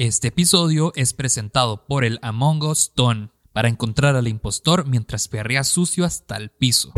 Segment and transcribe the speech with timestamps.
[0.00, 5.64] Este episodio es presentado por el Among Us Ton para encontrar al impostor mientras perrea
[5.64, 6.92] sucio hasta el piso.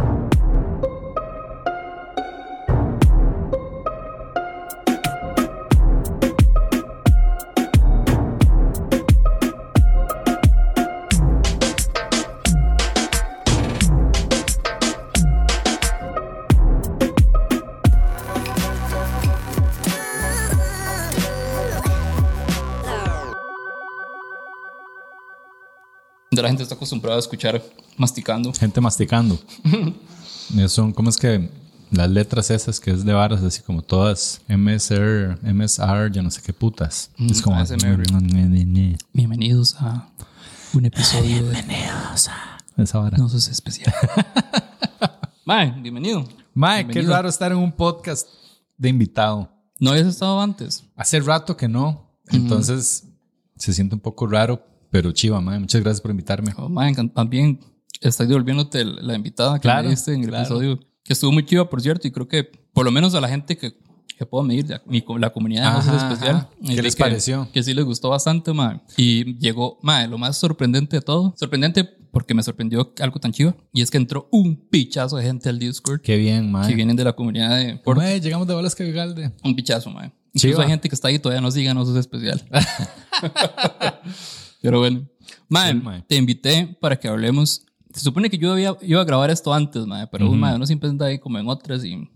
[26.60, 27.62] Gente está acostumbrada a escuchar
[27.96, 28.52] masticando.
[28.52, 29.38] Gente masticando.
[30.68, 31.48] Son, ¿cómo es que
[31.90, 36.42] las letras esas que es de varas, así como todas MSR, MSR, ya no sé
[36.42, 37.10] qué putas?
[37.18, 37.56] es como.
[37.56, 38.02] ASMR.
[39.14, 40.10] Bienvenidos a
[40.74, 43.16] un episodio Bienvenidos a esa vara.
[43.16, 43.94] de No Sos Especial.
[45.46, 46.28] Mae, bienvenido.
[46.52, 48.28] Mae, qué raro estar en un podcast
[48.76, 49.50] de invitado.
[49.78, 50.84] ¿No habías estado antes?
[50.94, 52.10] Hace rato que no.
[52.28, 53.04] Entonces
[53.56, 55.58] se siente un poco raro, pero chiva, mae.
[55.58, 56.52] Muchas gracias por invitarme.
[56.56, 57.60] Oh, mae, también
[58.00, 60.44] estás devolviéndote la invitada que Claro, me diste en el claro.
[60.44, 60.80] episodio.
[61.04, 63.56] Que estuvo muy chiva, por cierto, y creo que por lo menos a la gente
[63.56, 63.72] que,
[64.16, 66.36] que puedo medir, la, mi la comunidad No Ajá, Especial.
[66.36, 66.50] ajá.
[66.66, 67.48] ¿Qué les que- pareció?
[67.52, 68.80] Que sí les gustó bastante, mae.
[68.96, 71.34] Y llegó, mae, lo más sorprendente de todo.
[71.38, 73.54] Sorprendente porque me sorprendió algo tan chiva.
[73.72, 76.00] Y es que entró un pichazo de gente al Discord.
[76.00, 76.68] Qué bien, mae.
[76.68, 77.80] que vienen de la comunidad de.
[77.86, 79.32] Mae, llegamos de balas que Vigalde.
[79.44, 80.12] Un pichazo, mae.
[80.32, 82.40] Incluso hay gente que está ahí todavía no siga, no sos especial.
[84.62, 85.06] Pero bueno.
[85.48, 86.02] Mae, Sí, mae.
[86.06, 87.64] te invité para que hablemos.
[87.94, 90.34] Se supone que yo había, iba a grabar esto antes, mae, pero Ujú.
[90.36, 91.84] mae, uno siempre anda ahí como en otras.
[91.84, 92.08] Y,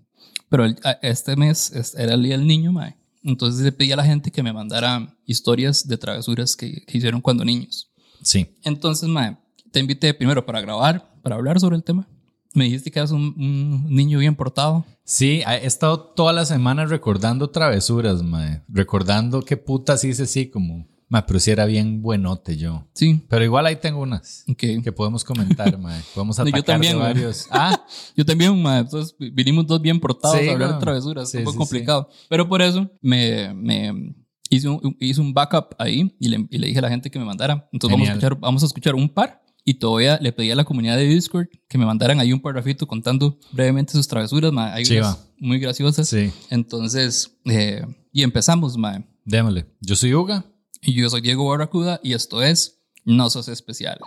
[0.48, 2.96] pero el- este mes es- era el Día del Niño, mae.
[3.22, 7.20] Entonces le pedí a la gente que me mandara historias de travesuras que, que hicieron
[7.20, 7.90] cuando niños.
[8.22, 8.46] Sí.
[8.62, 9.36] Entonces, mae,
[9.72, 12.06] te invité primero para grabar, para hablar sobre el tema.
[12.52, 14.84] Me dijiste que eras un, un niño bien portado.
[15.04, 18.62] Sí, he estado toda la semana recordando travesuras, mae.
[18.68, 20.86] Recordando qué putas hice, sí, como.
[21.14, 22.88] Mae, pero sí era bien buenote yo.
[22.92, 23.24] Sí.
[23.28, 26.00] Pero igual ahí tengo unas que podemos comentar, mae.
[26.12, 27.46] Podemos No, yo atacar también, de varios.
[27.52, 27.80] Ah,
[28.16, 30.74] Yo también, ma, entonces vi- vinimos dos bien portados Sí, a hablar no.
[30.74, 32.08] de travesuras, Sí, un poco sí, complicado.
[32.28, 34.12] Pero por eso me, me
[34.50, 37.18] hice, un, hice un backup ahí y le, y le dije a la gente que
[37.20, 37.68] me mandara.
[37.72, 40.64] Entonces vamos a, escuchar, vamos a escuchar un par y todavía le pedí a la
[40.64, 44.74] comunidad de Discord que me mandaran ahí un parrafito contando brevemente sus travesuras, ma.
[44.74, 45.06] Hay Chiva.
[45.10, 46.08] unas muy graciosas.
[46.08, 46.32] sí.
[46.50, 49.04] Entonces, eh, y empezamos, ma.
[49.24, 49.66] Démosle.
[49.80, 50.44] Yo soy Uga.
[50.86, 53.98] Y yo soy Diego Barracuda y esto es No Sos Especial.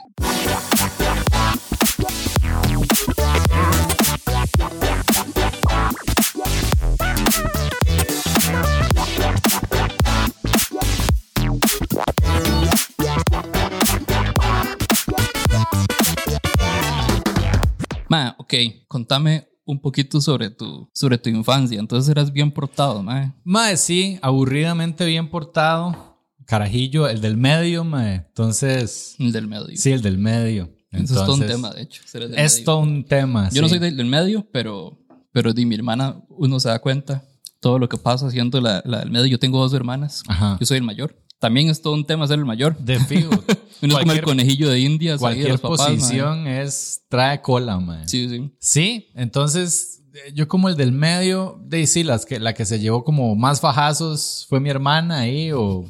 [18.08, 18.54] Ma, ok,
[18.88, 21.80] contame un poquito sobre tu, sobre tu infancia.
[21.80, 23.36] Entonces eras bien portado, ma.
[23.44, 26.17] Mae, sí, aburridamente bien portado.
[26.48, 28.16] Carajillo, el del medio, mae.
[28.28, 29.76] Entonces, El del medio.
[29.76, 30.74] sí, el del medio.
[30.92, 32.02] Eso es todo un Entonces, tema, de hecho.
[32.06, 32.66] Es medio.
[32.66, 33.50] todo un tema.
[33.52, 33.74] Yo no sí.
[33.74, 34.98] soy del, del medio, pero,
[35.32, 37.24] pero de mi hermana uno se da cuenta
[37.60, 39.26] todo lo que pasa haciendo la, la del medio.
[39.26, 40.24] Yo tengo dos hermanas.
[40.28, 40.58] Ajá.
[40.60, 41.16] Yo soy el mayor.
[41.40, 42.78] También es todo un tema ser el mayor.
[42.78, 43.30] De fijo.
[43.30, 45.14] Uno es como el cualquier conejillo de indias.
[45.16, 48.08] ahí de cualquier los papás, posición es trae cola, mae.
[48.08, 48.52] Sí, sí.
[48.60, 52.80] Sí, entonces eh, yo como el del medio, de sí, las que, la que se
[52.80, 55.86] llevó como más fajazos fue mi hermana ahí, o,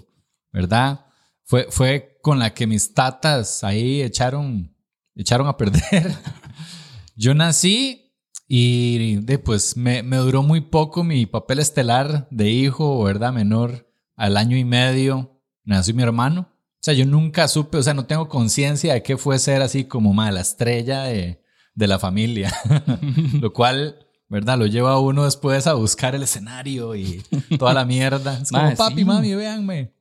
[0.57, 1.06] ¿verdad?
[1.44, 4.75] Fue, fue con la que mis tatas ahí echaron,
[5.16, 6.12] echaron a perder.
[7.16, 8.12] yo nací
[8.47, 13.31] y de, pues me, me duró muy poco mi papel estelar de hijo, ¿verdad?
[13.34, 16.50] Menor, al año y medio nació mi hermano.
[16.51, 19.84] O sea, yo nunca supe, o sea, no tengo conciencia de qué fue ser así
[19.84, 21.39] como ma, la estrella de,
[21.75, 22.51] de la familia.
[23.39, 24.57] lo cual, ¿verdad?
[24.57, 27.24] Lo lleva a uno después a buscar el escenario y
[27.59, 28.39] toda la mierda.
[28.41, 29.06] Es como, Mae, papi, sí.
[29.06, 29.96] mami, véanme.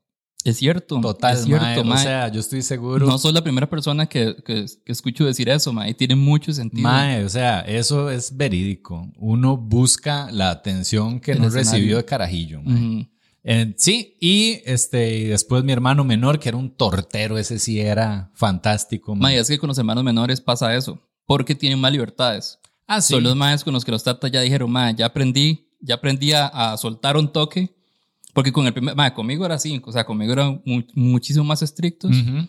[0.48, 1.00] Es cierto.
[1.00, 1.94] Total, es cierto, mae, mae.
[1.94, 3.06] O sea, yo estoy seguro.
[3.06, 5.90] no soy la primera persona que, que, que escucho decir eso, mae.
[5.90, 6.82] y Tiene mucho sentido.
[6.82, 9.10] Mae, o sea, eso es verídico.
[9.16, 11.70] Uno busca la atención que El no escenario.
[11.72, 12.62] recibió de carajillo.
[12.62, 12.74] mae.
[12.74, 13.06] Ujú.
[13.48, 17.78] Eh, sí, y este, y después mi hermano menor, que era un tortero, ese sí
[17.80, 19.14] era fantástico.
[19.14, 19.34] mae.
[19.34, 21.00] Mae, es que con los hermanos menores pasa eso.
[21.26, 22.58] Porque tienen más libertades.
[22.86, 23.14] Ah, sí.
[23.14, 26.32] Son los maes con los que los tatas ya dijeron, mae, ya aprendí, ya aprendí
[26.32, 27.75] a, a soltar un toque.
[28.36, 31.62] Porque con el primer, mae, conmigo era así, o sea, conmigo eran mu- muchísimo más
[31.62, 32.12] estrictos.
[32.14, 32.46] Ujú.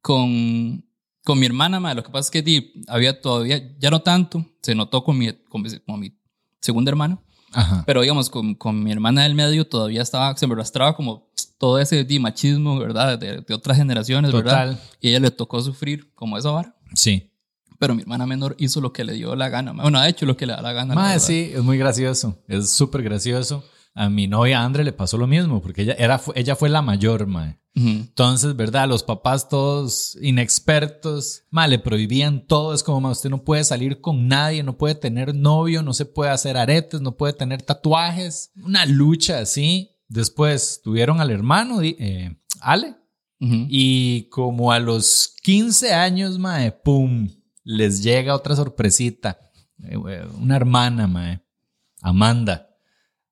[0.00, 0.84] Con,
[1.24, 4.44] con mi hermana, mae, lo que pasa es que di, había todavía, ya no tanto,
[4.62, 6.16] se notó con mi, con, con mi
[6.60, 7.20] segunda hermana,
[7.52, 7.82] Ajá.
[7.86, 11.28] pero digamos, con, con mi hermana del medio todavía estaba, se me arrastraba como
[11.58, 13.18] todo ese di, machismo, ¿verdad?
[13.18, 14.70] De, de otras generaciones, ¿verdad?
[14.72, 14.80] Total.
[15.00, 16.74] Y a ella le tocó sufrir como esa vara.
[16.94, 17.30] Sí.
[17.78, 19.72] Pero mi hermana menor hizo lo que le dio la gana.
[19.72, 20.94] Bueno, ha hecho lo que le da la gana.
[20.94, 21.26] la Mae, verdad.
[21.26, 22.38] sí, es muy gracioso.
[22.48, 23.64] Es súper gracioso.
[23.94, 27.26] A mi novia Andre le pasó lo mismo, porque ella, era, ella fue la mayor,
[27.26, 27.58] mae.
[27.72, 28.88] Entonces, ¿verdad?
[28.88, 32.74] Los papás todos inexpertos, ma, le prohibían todo.
[32.74, 36.04] Es como, ma, usted no puede salir con nadie, no puede tener novio, no se
[36.04, 38.50] puede hacer aretes, no puede tener tatuajes.
[38.62, 39.90] Una lucha así.
[40.08, 42.96] Después tuvieron al hermano, eh, Ale,
[43.38, 47.28] y como a los 15 años, mae, pum,
[47.62, 49.38] les llega otra sorpresita.
[49.82, 49.96] Eh,
[50.38, 51.40] Una hermana, mae,
[52.02, 52.69] Amanda.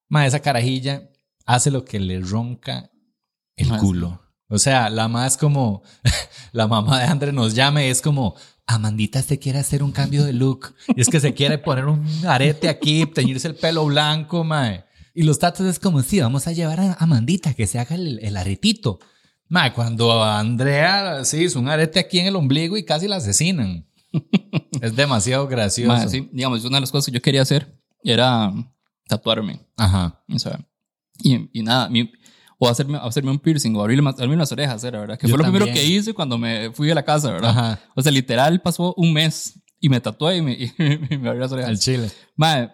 [0.08, 1.10] Mae, esa carajilla
[1.44, 2.90] hace lo que le ronca
[3.56, 4.22] el culo.
[4.48, 5.82] O sea, la más como,
[6.52, 8.34] la mamá de André nos llama y es como,
[8.66, 10.74] Amandita se quiere hacer un cambio de look.
[10.94, 14.84] Y es que se quiere poner un arete aquí, teñirse el pelo blanco, mae.
[15.14, 18.18] Y los tatos es como, sí, vamos a llevar a Amandita que se haga el,
[18.20, 19.00] el aretito.
[19.48, 23.86] Mae, cuando Andrea sí hizo un arete aquí en el ombligo y casi la asesinan.
[24.80, 25.92] es demasiado gracioso.
[25.92, 28.52] Ma, sí, digamos, una de las cosas que yo quería hacer era
[29.08, 29.60] tatuarme.
[29.76, 30.22] Ajá.
[30.32, 30.60] O sea,
[31.22, 32.12] y, y nada, mi-
[32.60, 35.18] o hacerme, hacerme un piercing o abrirme, abrirme las orejas, era verdad.
[35.18, 37.50] Que Yo fue lo primero que hice cuando me fui de la casa, ¿verdad?
[37.50, 37.80] Ajá.
[37.94, 40.52] O sea, literal pasó un mes y me tatué y me,
[41.10, 41.70] y me abrí las orejas.
[41.70, 42.10] Al chile.
[42.36, 42.70] Mae,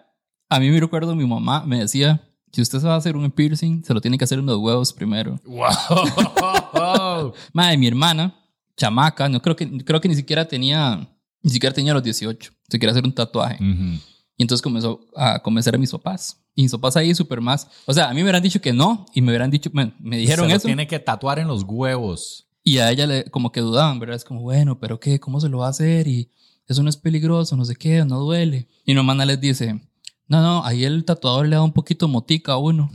[0.49, 2.21] a mí me recuerdo mi mamá me decía,
[2.51, 4.57] si usted se va a hacer un piercing, se lo tiene que hacer en los
[4.57, 5.39] huevos primero.
[5.45, 7.33] Wow.
[7.53, 8.35] Mae, mi hermana,
[8.77, 11.07] chamaca, no creo que, creo que ni siquiera tenía,
[11.41, 13.55] ni siquiera tenía los 18, se quería hacer un tatuaje.
[13.63, 13.99] Ujú.
[14.37, 16.41] Y entonces comenzó a convencer a mis papás.
[16.55, 17.67] Y mis papás ahí súper más.
[17.85, 20.17] O sea, a mí me hubieran dicho que no y me hubieran dicho, me, me
[20.17, 20.67] dijeron Se lo eso.
[20.67, 22.47] tiene que tatuar en los huevos.
[22.63, 24.15] Y a ella le, como que dudaban, ¿verdad?
[24.17, 25.19] Es como, bueno, pero ¿qué?
[25.19, 26.07] ¿Cómo se lo va a hacer?
[26.07, 26.31] Y
[26.67, 28.67] eso no es peligroso, no sé qué, no duele.
[28.85, 29.79] Y mi hermana les dice,
[30.27, 32.89] no, no, ahí el tatuador le da un poquito motica a uno.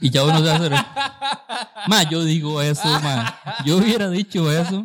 [0.00, 0.70] Y ya uno se hace...
[1.88, 3.36] Ma, yo digo eso, ma.
[3.64, 4.82] Yo hubiera dicho eso.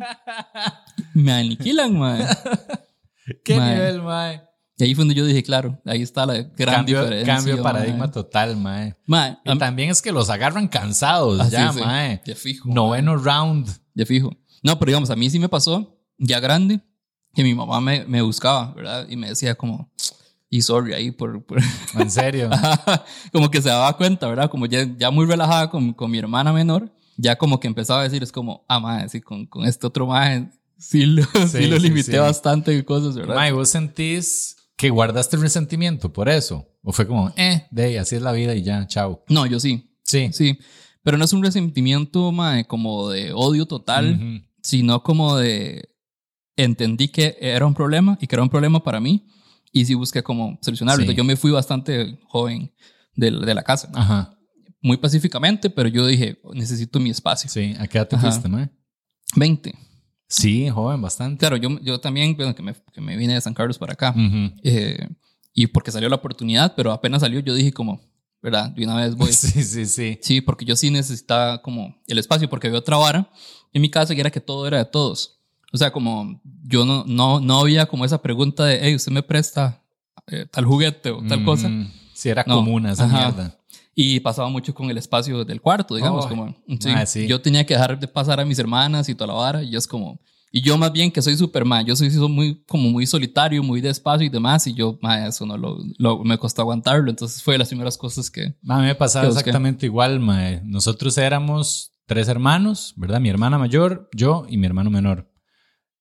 [1.14, 2.18] Me aniquilan, ma.
[3.44, 3.74] ¿Qué Mae.
[3.74, 4.42] nivel, mae?
[4.80, 7.34] Y ahí fue donde yo dije, claro, ahí está la gran Cambio, diferencia.
[7.34, 7.70] cambio de ma.
[7.72, 8.96] paradigma total, mae.
[9.06, 12.22] Ma, Y am- también es que los agarran cansados Ah, ya, sí, mae.
[12.24, 12.68] De fijo.
[12.72, 13.68] Noveno round.
[13.94, 14.34] De fijo.
[14.62, 16.80] No, pero digamos, a mí sí me pasó, ya grande,
[17.34, 19.06] que mi mamá me, me buscaba, ¿verdad?
[19.08, 19.90] Y me decía como,
[20.48, 21.44] y sorry ahí por...
[21.44, 21.60] por-
[21.98, 22.48] En serio.
[23.32, 24.50] como que se daba cuenta, ¿verdad?
[24.50, 28.04] Como ya, ya muy relajada con, con mi hermana menor, ya como que empezaba a
[28.04, 30.48] decir, es como, ah, madre, sí, con, con este otro madre,
[30.78, 32.16] sí lo, sí, Sí, lo limité sí.
[32.18, 33.34] bastante de cosas, ¿verdad?
[33.34, 36.66] Mae, ¿vos sentís que guardaste resentimiento por eso?
[36.82, 39.22] ¿O fue como, eh, de ahí, así es la vida y ya, chao?
[39.28, 40.30] No, yo sí, Sí.
[40.32, 40.58] sí.
[41.02, 44.46] Pero no es un resentimiento, madre, como de odio total, Ujú.
[44.62, 45.90] sino como de
[46.56, 49.26] entendí que era un problema y que era un problema para mí
[49.70, 51.04] y sí busqué como solucionarlo.
[51.06, 51.14] Sí.
[51.14, 52.72] Yo me fui bastante joven
[53.16, 54.34] de, de la casa, Ajá.
[54.80, 57.50] muy pacíficamente, pero yo dije, necesito mi espacio.
[57.50, 57.74] Sí.
[57.78, 58.70] ¿A qué edad te fuiste, mae?
[59.36, 59.74] 20.
[60.30, 61.38] Sí, joven, bastante.
[61.40, 64.10] Claro, yo, yo también, bueno, que me, que me vine de San Carlos para acá.
[64.10, 64.52] Ujú.
[64.62, 65.08] eh,
[65.52, 68.00] y porque salió la oportunidad, pero apenas salió yo dije como,
[68.40, 68.70] ¿verdad?
[68.70, 69.32] De una vez voy.
[69.32, 70.18] Sí, sí, sí.
[70.22, 73.28] Sí, porque yo sí necesitaba como el espacio, porque había otra vara
[73.72, 75.38] en mi casa y era que todo era de todos.
[75.72, 79.22] O sea, como yo no, no, no había como esa pregunta de, hey, usted me
[79.24, 79.82] presta
[80.28, 81.66] eh, tal juguete o tal cosa.
[81.66, 81.88] Ujú.
[82.14, 82.56] Sí, era No.
[82.56, 83.16] común esa Ajá.
[83.18, 83.56] mierda.
[83.94, 86.26] Y pasaba mucho con el espacio del cuarto, digamos.
[86.26, 87.26] Oh, como, sí, ah, sí.
[87.26, 89.62] Yo tenía que dejar de pasar a mis hermanas y toda la vara.
[89.62, 90.20] Y es como...
[90.52, 93.80] Y yo más bien que soy Superman, yo soy, soy muy, como muy solitario, muy
[93.80, 94.66] despacio y demás.
[94.66, 97.08] Y yo, ma, eso no lo, lo- me costó aguantarlo.
[97.10, 98.56] Entonces fue de las primeras cosas que...
[98.68, 100.60] A mí me pasaba exactamente igual, mae.
[100.64, 103.20] Nosotros éramos tres hermanos, ¿verdad?
[103.20, 105.30] Mi hermana mayor, yo y mi hermano menor.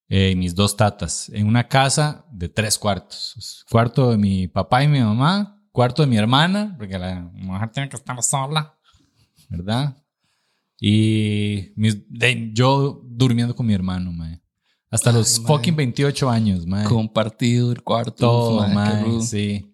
[0.07, 1.29] Eh, y mis dos tatas.
[1.29, 3.63] En una casa de tres cuartos.
[3.69, 5.58] Cuarto de mi papá y mi mamá.
[5.71, 8.75] Cuarto de mi hermana, porque la mujer tiene que estar sola,
[9.49, 9.95] ¿verdad?
[10.79, 14.41] Y mis- de- yo durmiendo con mi hermano, mae.
[14.91, 15.47] Hasta Ay, los mae.
[15.47, 16.85] fucking 28 años, mae.
[16.85, 18.13] Compartido el cuarto.
[18.13, 19.21] Todo, mae, rudo.
[19.21, 19.65] sí.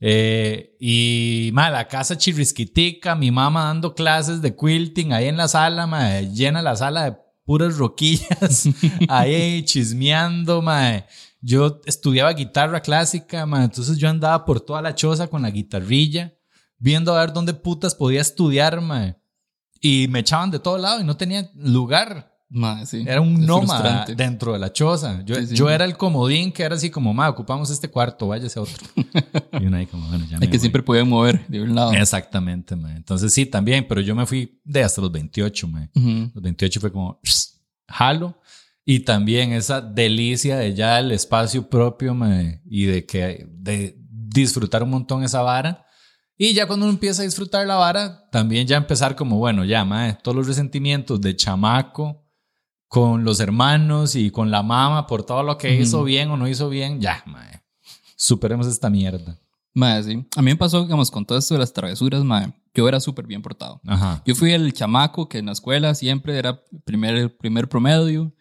[0.00, 5.48] Eh, y, mae, la casa chirrisquitica, mi mamá dando clases de quilting ahí en la
[5.48, 8.68] sala, mae, llena la sala de puras roquillas,
[9.08, 11.04] ahí chismeando, mae.
[11.40, 16.34] Yo estudiaba guitarra clásica, mae, entonces yo andaba por toda la choza con la guitarrilla,
[16.78, 19.16] viendo a ver dónde putas podía estudiar, mae.
[19.80, 22.34] Y me echaban de todo lado y no tenía lugar.
[22.50, 23.04] Ma, sí.
[23.06, 24.14] Era un nómada frustrante.
[24.16, 25.22] dentro de la choza.
[25.24, 25.54] Yo, Sí, sí.
[25.54, 28.86] yo era el comodín que era así como, ma, ocupamos este cuarto, váyase a otro.
[29.60, 30.60] y uno ahí como, bueno, ya me Es que voy.
[30.60, 31.92] siempre podían mover de un lado.
[31.92, 32.96] Exactamente, ma.
[32.96, 35.88] Entonces sí, también, pero yo me fui de hasta los 28, ma.
[35.94, 36.30] Ujú.
[36.34, 38.40] Los 28 fue como, pss, jalo.
[38.90, 44.82] Y también esa delicia de ya el espacio propio, ma, y de que, de disfrutar
[44.82, 45.84] un montón esa vara.
[46.38, 49.84] Y ya cuando uno empieza a disfrutar la vara, también ya empezar como, bueno, ya,
[49.84, 52.24] ma, todos los resentimientos de chamaco
[52.86, 56.48] con los hermanos y con la mamá por todo lo que hizo bien o no
[56.48, 57.46] hizo bien, ya, ma,
[58.16, 59.38] superemos esta mierda.
[59.74, 60.26] Mae, sí.
[60.34, 63.26] A mí me pasó, digamos, con todo esto de las travesuras, mae, yo era súper
[63.26, 63.82] bien portado.
[63.86, 64.22] Ajá.
[64.24, 68.32] Yo fui el chamaco que en la escuela siempre era primer, primer promedio.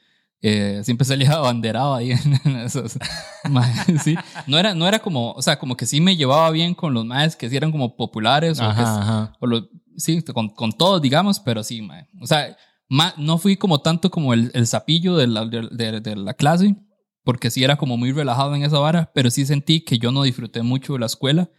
[0.42, 2.98] Eh, siempre salía abanderado ahí en esos.
[4.04, 4.16] sí.
[4.46, 7.06] No era, no era como, o sea, como que sí me llevaba bien con los
[7.06, 9.34] maes que sí eran como populares o que Ajá, ajá.
[9.40, 12.08] o lo- sí, con, con todos, digamos, pero sí, mae.
[12.22, 12.56] O sea,
[12.90, 16.34] ma- no fui como tanto como el, el sapillo de la, de, de- de la
[16.34, 16.76] clase,
[17.24, 20.24] porque sí era como muy relajado en esa vara, pero sí sentí que yo no
[20.24, 21.50] disfruté mucho de la escuela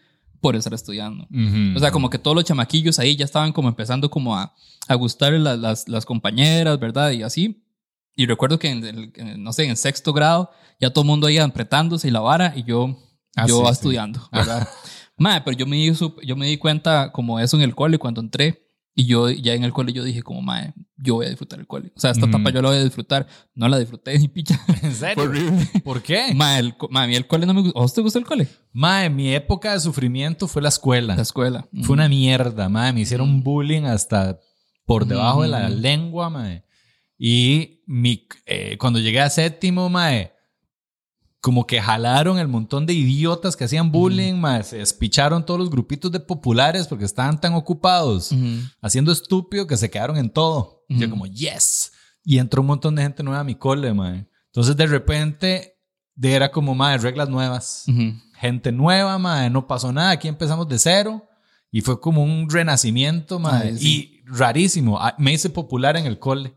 [0.41, 1.25] por estar estudiando.
[1.25, 1.77] Ujú.
[1.77, 4.55] O sea, como que todos los chamaquillos ahí ya estaban como empezando como a,
[4.87, 7.11] a gustar las, las, las compañeras, ¿verdad?
[7.11, 7.65] Y así.
[8.19, 11.29] Y recuerdo que en, el- en, no sé, en sexto grado ya todo el mundo
[11.29, 12.97] ahí apretándose y la vara y yo,
[13.37, 13.71] Ah, yo sí, sí.
[13.73, 14.67] estudiando, ¿verdad?
[15.17, 15.93] Madre, pero yo me, di,
[16.25, 18.65] yo me di cuenta como eso en el cole cuando entré.
[18.97, 21.69] Y yo ya en el cole yo dije como, madre, yo voy a disfrutar el
[21.69, 21.93] cole.
[21.97, 22.35] O sea, esta Ujú.
[22.35, 23.29] etapa yo la voy a disfrutar.
[23.55, 24.59] No la disfruté ni picha.
[24.83, 25.31] ¿En serio?
[25.85, 26.35] ¿Por qué?
[26.35, 27.79] Madre, el, madre, a mí el cole no me gusta.
[27.79, 28.49] ¿A vos te gusta el cole?
[28.73, 31.15] Mae, mi época de sufrimiento fue la escuela.
[31.15, 31.69] La escuela.
[31.83, 32.93] Fue una mierda, mae.
[32.93, 34.41] Me hicieron bullying hasta
[34.85, 35.73] por debajo de la Mm.
[35.75, 36.65] lengua, mae.
[37.19, 40.33] Y mi, eh, cuando llegué a séptimo, mae,
[41.41, 44.63] como que jalaron el montón de idiotas que hacían bullying, mae.
[44.65, 48.61] Se despicharon todos los grupitos de populares porque estaban tan ocupados Ujú.
[48.81, 50.85] haciendo estúpido que se quedaron en todo.
[50.89, 51.11] Y Yo Ujú.
[51.11, 51.93] como, yes.
[52.25, 54.27] Y entró un montón de gente nueva a mi cole, mae.
[54.47, 55.75] Entonces de repente
[56.15, 57.85] de- era como, mae, reglas nuevas
[58.35, 61.27] gente nueva, madre, no pasó nada, aquí empezamos de cero
[61.73, 63.89] y fue como un renacimiento, Ay, sí.
[63.89, 66.55] y rarísimo, me hice popular en el cole,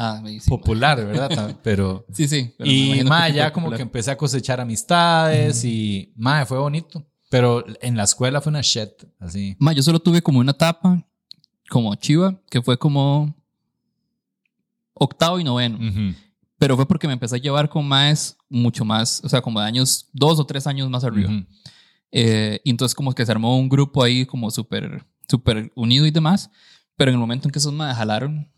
[0.00, 1.56] Ah, sí, popular, ¿verdad?
[1.64, 2.54] Pero Sí, sí.
[2.56, 7.64] pero y que ya como que empecé a cosechar amistades y madre, fue bonito, pero
[7.82, 9.56] en la escuela fue una shit, así.
[9.58, 11.04] Ma, yo solo tuve como una etapa
[11.68, 13.34] como chiva, que fue como
[14.94, 15.76] octavo y noveno.
[15.78, 16.14] Ujú.
[16.58, 19.66] Pero fue porque me empecé a llevar con más, mucho más, o sea, como de
[19.66, 21.30] años, dos o tres años más arriba.
[21.30, 21.44] Ujú.
[22.10, 26.10] Eh, y entonces como que se armó un grupo ahí como súper, súper unido y
[26.10, 26.50] demás.
[26.96, 28.50] Pero en el momento en que esos me jalaron,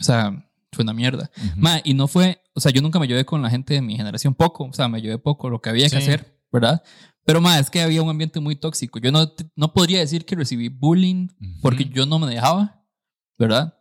[0.00, 1.30] o sea, fue una mierda.
[1.36, 1.52] Ujú.
[1.56, 3.96] Ma, y no fue, o sea, yo nunca me llevé con la gente de mi
[3.96, 5.96] generación poco, o sea, me llevé poco lo que había Sí.
[5.96, 6.82] que hacer, ¿verdad?
[7.26, 8.98] Pero ma, es que había un ambiente muy tóxico.
[8.98, 11.28] Yo no, no podría decir que recibí bullying
[11.62, 12.84] porque yo no me dejaba,
[13.38, 13.74] ¿verdad?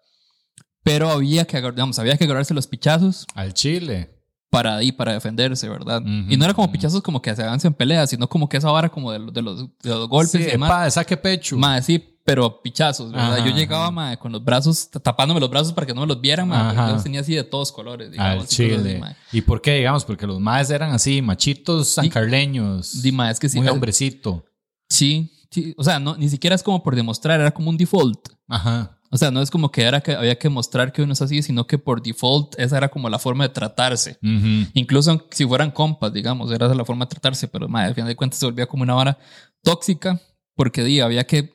[0.84, 4.10] Pero había que, digamos, había que agarrarse los pichazos Al Chile.
[4.50, 6.02] para ahí, para defenderse, ¿verdad?
[6.02, 8.58] Ujú, Y no era como pichazos como que se avancen en peleas, sino como que
[8.58, 10.70] esa vara como de, los- de los, de los golpes Sí, y demás.
[10.70, 11.58] epa, saque pecho.
[11.58, 13.36] Mae, sí, pero pichazos, ¿verdad?
[13.36, 16.48] Ajá, yo llegaba, con los brazos, tapándome los brazos para que no me los vieran,
[16.48, 18.34] mae, porque los tenía así de todos colores, digamos.
[18.34, 19.02] Al así, Chile.
[19.32, 20.06] ¿Y por qué, digamos?
[20.06, 23.02] Porque los maes eran así, machitos sancarleños.
[23.02, 23.58] Di, mae, es que sí.
[23.58, 24.46] muy hombrecito.
[24.90, 28.30] Sí, sí, o sea, no, ni siquiera es como por demostrar, era como un default.
[28.48, 28.98] Ajá.
[29.14, 31.44] O sea, no es como que era que había que mostrar que uno es así,
[31.44, 34.18] sino que por default esa era como la forma de tratarse.
[34.24, 34.72] Ujú.
[34.74, 38.08] Incluso si fueran compas, digamos, era esa la forma de tratarse, pero mae, al final
[38.08, 39.20] de cuentas se volvía como una vara
[39.62, 40.20] tóxica,
[40.56, 41.54] porque di, había que,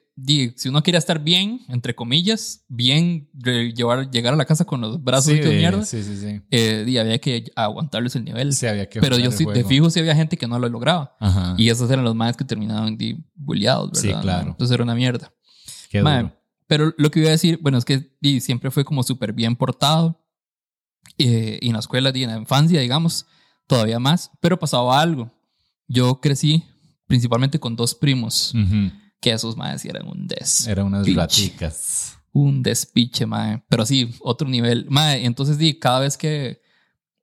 [0.56, 3.28] si uno quería estar bien, entre comillas, bien,
[3.75, 6.40] llevar, llegar a la casa con los brazos Sí, hechos mierda, sí, sí, sí.
[6.50, 8.52] eh, di, había que aguantarles el nivel.
[8.52, 11.16] Sí, había que pero yo sí, de fijo sí había gente que no lo lograba.
[11.20, 11.54] Ajá.
[11.56, 12.96] Y esos eran los más que terminaban
[13.34, 14.18] bulleados, ¿verdad?
[14.18, 14.50] Sí, claro.
[14.50, 15.32] Entonces era una mierda.
[15.90, 16.32] Qué duro.
[16.66, 19.56] pero lo que iba a decir, bueno, es que di, siempre fue como súper bien
[19.56, 20.25] portado.
[21.16, 23.26] eh, y en la escuela, di, en la infancia, digamos,
[23.66, 24.30] todavía más.
[24.40, 25.32] Pero pasaba algo.
[25.87, 26.64] Yo crecí
[27.06, 28.90] principalmente con dos primos, Ujú.
[29.20, 30.66] Que esos más eran un des.
[30.66, 32.18] Eran unas raticas.
[32.32, 33.62] Un despiche, mae.
[33.68, 34.87] Pero sí, otro nivel.
[34.88, 36.60] Mae, entonces, di, cada vez que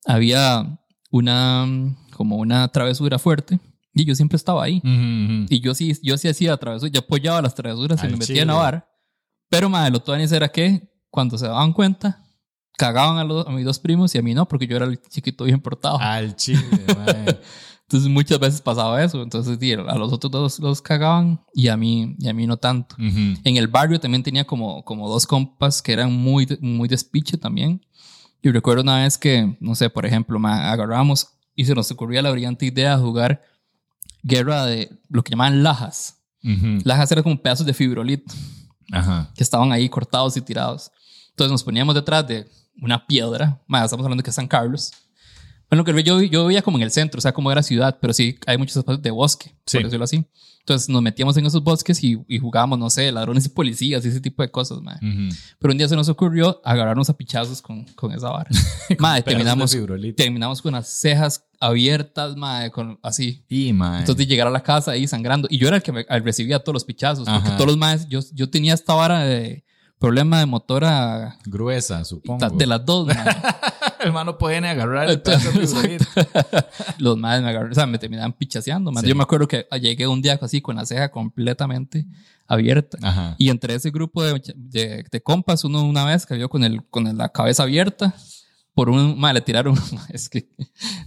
[0.06, 0.80] había
[1.12, 1.66] una,
[2.12, 3.60] como una travesura fuerte,
[3.94, 4.82] y yo siempre estaba ahí.
[4.84, 8.50] Y yo sí, yo sí hacía travesuras, yo apoyaba las travesuras y me metía en
[8.50, 8.90] la vara.
[9.48, 12.22] Pero, madre, lo tuanis era que cuando se daban cuenta,
[12.78, 15.00] cagaban a, los, a mis dos primos y a mí no, porque yo era el
[15.02, 15.98] chiquito bien portado.
[16.00, 16.62] Al chile,
[16.98, 17.40] mae.
[17.88, 19.22] Entonces muchas veces pasaba eso.
[19.22, 22.58] Entonces, sí, a los otros dos los cagaban y a mí, y a mí no
[22.58, 22.96] tanto.
[22.98, 27.86] En el barrio también tenía como, como dos compas que eran muy, muy despiche también.
[28.42, 32.32] Y recuerdo una vez que, no sé, por ejemplo, agarramos y se nos ocurría la
[32.32, 33.42] brillante idea de jugar
[34.24, 36.18] guerra de lo que llamaban lajas.
[36.44, 36.80] Ujú.
[36.84, 38.34] Lajas eran como pedazos de fibrolito
[38.92, 39.32] Ajá.
[39.36, 40.92] que estaban ahí cortados y tirados.
[41.30, 42.48] Entonces nos poníamos detrás de
[42.82, 43.62] una piedra.
[43.68, 44.92] Ma, estamos hablando que San Carlos.
[45.70, 48.14] Bueno, que yo, yo vivía como en el centro, o sea, como era ciudad, pero
[48.14, 49.78] sí hay muchos espacios de bosque, Sí.
[49.78, 50.26] por decirlo así.
[50.60, 54.08] Entonces nos metíamos en esos bosques y, y jugábamos, no sé, ladrones y policías y
[54.08, 54.96] ese tipo de cosas, ma.
[54.96, 55.30] Ujú.
[55.60, 58.50] Pero un día se nos ocurrió agarrarnos a pichazos con, con esa vara.
[59.00, 59.78] Madre, terminamos,
[60.18, 63.46] terminamos con las cejas abiertas, madre, con, así.
[63.48, 64.00] Y, mae.
[64.00, 65.48] Entonces de llegar a la casa ahí sangrando.
[65.52, 67.28] Y yo era el que me, recibía todos los pichazos.
[67.30, 67.58] Porque Ajá.
[67.58, 69.66] todos los más, yo, yo tenía esta vara de
[70.00, 72.50] problema de motora Gruesa, supongo.
[72.50, 73.36] de las dos, madre.
[74.06, 75.98] el man no podía ni agarrar el pedazo de.
[77.00, 78.92] Los madres me agarraron, o sea, me terminaban pichaseando.
[79.00, 79.08] Sí.
[79.08, 82.06] Yo me acuerdo que llegué un día así con la ceja completamente
[82.48, 82.98] abierta.
[83.02, 83.36] Ajá.
[83.38, 87.18] Y entre ese grupo de, de, de compas, uno una vez cayó con, el, con
[87.18, 88.16] la cabeza abierta.
[88.74, 89.76] Por un, ma, le tiraron,
[90.10, 90.50] es que,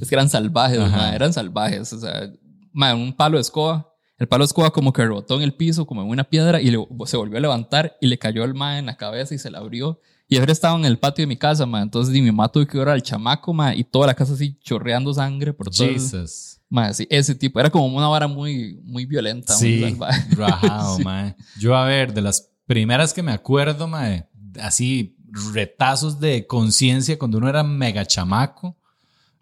[0.01, 0.97] es que eran salvajes, Ajá.
[0.97, 1.93] ma, eran salvajes.
[1.93, 2.31] O sea,
[2.73, 3.93] ma, un palo de escoba.
[4.17, 6.71] El palo de escoba como que rebotó en el piso, como en una piedra, y
[6.71, 9.51] le- se volvió a levantar y le cayó el ma en la cabeza y se
[9.51, 10.01] la abrió.
[10.31, 11.81] Y ahora estaba en el patio de mi casa, ma.
[11.81, 15.13] Entonces, mi mamá tuvo que ver al chamaco, ma, y toda la casa así chorreando
[15.15, 15.89] sangre por todo.
[15.89, 16.61] Jesus.
[16.69, 17.59] Ma, sí, ese tipo.
[17.59, 19.55] Era como una vara muy, muy violenta.
[19.55, 19.97] Sí,
[20.33, 21.35] rajado, mae.
[21.59, 24.29] Yo, a ver, de las primeras que me acuerdo, mae,
[24.61, 25.17] así
[25.53, 28.77] retazos de conciencia cuando uno era mega chamaco.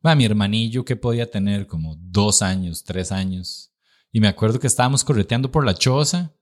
[0.03, 3.73] Mae, mi hermanillo que podía tener como dos años, tres años.
[4.13, 6.33] Y me acuerdo que estábamos correteando por la choza.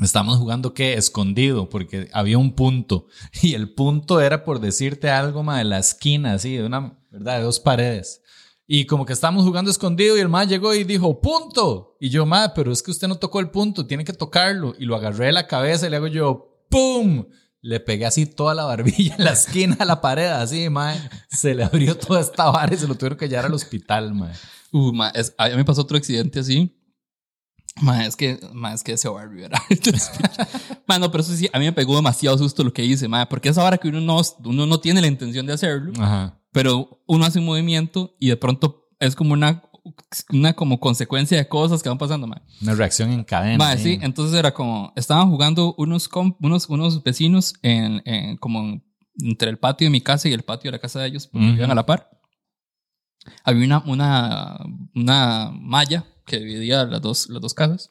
[0.00, 3.06] Estábamos jugando que escondido porque había un punto.
[3.42, 7.38] Y el punto era por decirte algo, mae, de la esquina, así, de una, ¿verdad?
[7.38, 8.20] De dos paredes.
[8.68, 11.96] Y como que estábamos jugando escondido y el man llegó y dijo, punto.
[12.00, 14.74] Y yo, ma, pero es que usted no tocó el punto, tiene que tocarlo.
[14.78, 17.26] Y lo agarré de la cabeza y le hago yo, ¡pum!
[17.62, 20.94] Le pegué así toda la barbilla en la esquina de la pared, así, ma.
[21.30, 24.32] Se le abrió toda esta vara y se lo tuvieron que llevar al hospital, ma.
[24.72, 26.76] Uh, ma, es- a mí me pasó otro accidente así.
[27.82, 29.62] Ma, es que, ma, es que ese barrio era.
[30.86, 33.28] ma, no, pero eso sí, a mí me pegó demasiado susto lo que hice, ma,
[33.28, 36.40] porque esa hora que uno no, uno no tiene la intención de hacerlo, Ajá.
[36.52, 39.62] pero uno hace un movimiento y de pronto es como una,
[40.30, 42.40] una como consecuencia de cosas que van pasando, ma.
[42.62, 43.58] Una reacción en cadena.
[43.58, 46.08] Ma, sí, entonces era como, estaban jugando unos,
[46.40, 48.84] unos, unos vecinos en, en- como en-
[49.20, 51.44] entre el patio de mi casa y el patio de la casa de ellos, porque
[51.44, 51.52] Ujú.
[51.52, 52.10] vivían a la par.
[53.44, 54.58] Había una, una,
[54.94, 57.90] una malla que dividía las dos, las dos casas.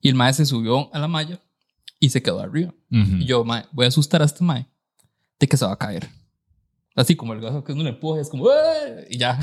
[0.00, 1.40] Y el mae se subió a la malla
[2.00, 2.72] y se quedó arriba.
[2.90, 3.16] Ujú.
[3.20, 4.66] Y yo, mae, voy a asustar a este mae
[5.38, 6.08] de que se va a caer.
[6.96, 9.38] Así como el gato que uno le empuja, es como, "Eh", y ya.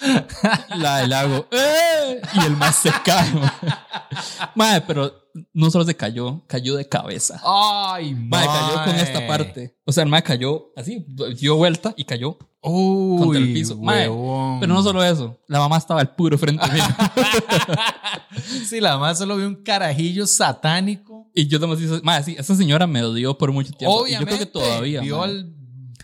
[0.76, 3.32] La del lago, "Eh", y el mae se cae.
[4.54, 5.21] Mae, pero
[5.52, 7.40] no solo se cayó, cayó de cabeza.
[7.44, 9.76] Ay, Mae, cayó con esta parte.
[9.84, 11.04] O sea, el mae cayó así,
[11.38, 12.38] dio vuelta y cayó.
[12.64, 13.76] Uy, contra el piso.
[13.78, 14.04] Mae.
[14.60, 16.84] Pero no solo eso, la mamá estaba al puro frente mío.
[18.66, 21.30] Sí, la mamá solo vio un carajillo satánico.
[21.34, 24.06] y yo nomás hice, mae, sí, esa señora me odió por mucho tiempo.
[24.06, 24.32] Y Obviamente.
[24.32, 25.00] yo creo que todavía.
[25.02, 25.54] Vio al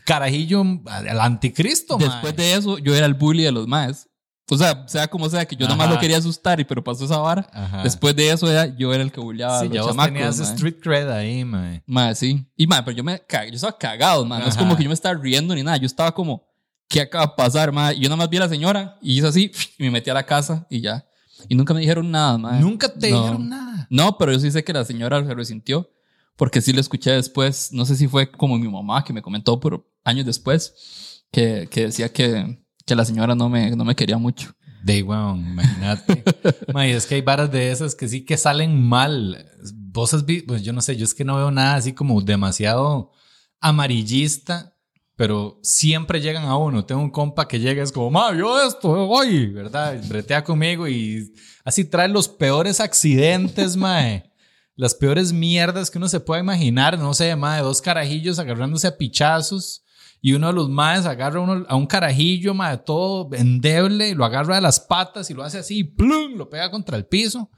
[0.05, 2.45] carajillo, al anticristo, Después mae.
[2.45, 4.08] de eso, yo era el bully de los maes.
[4.51, 5.95] O sea, sea como sea, que yo nomás Ajá.
[5.95, 7.49] lo quería asustar y pero pasó esa vara.
[7.53, 7.83] Ajá.
[7.83, 10.13] Después de eso, era, yo era el que bulleaba sí, a ya los vos chamacos.
[10.15, 10.49] tenías mae.
[10.55, 11.83] street cred ahí, mae.
[11.87, 12.47] Mae, sí.
[12.57, 14.41] Y mae, pero yo me yo estaba cagado, man.
[14.41, 15.77] No es como que yo me estaba riendo ni nada.
[15.77, 16.47] Yo estaba como,
[16.89, 17.95] ¿qué acaba de pasar, mae?
[17.97, 20.25] Y yo nomás vi a la señora y hice así y me metí a la
[20.25, 21.05] casa y ya.
[21.49, 22.59] Y nunca me dijeron nada, mae.
[22.61, 23.21] Nunca te No.
[23.23, 23.87] dijeron nada.
[23.91, 25.91] No, pero yo sí sé que la señora se resintió.
[26.37, 27.71] Porque sí lo escuché después.
[27.73, 31.25] No sé si fue como mi mamá que me comentó por años después.
[31.33, 34.51] Que, que decía que, que la señora no me, no me quería mucho.
[34.83, 36.25] Day weón, imagínate.
[36.73, 39.47] Mae, es que hay varas de esas que sí que salen mal.
[39.75, 42.21] Vos has visto, pues yo no sé, yo es que no veo nada así como
[42.23, 43.13] demasiado
[43.61, 44.75] amarillista,
[45.17, 46.87] pero siempre llegan a uno.
[46.87, 50.01] Tengo un compa que llega, es como, ma, yo esto, hoy, ¿verdad?
[50.03, 54.33] Y Bretea conmigo y así trae los peores accidentes, mae.
[54.77, 58.97] Las peores mierdas que uno se pueda imaginar, no sé, mae, dos carajillos agarrándose a
[58.97, 59.85] pichazos.
[60.21, 64.57] Y uno de los maes agarra uno, a un carajillo, mae, todo endeble, lo agarra
[64.57, 66.35] de las patas y lo hace así, ¡plum!
[66.37, 67.51] Lo pega contra el piso.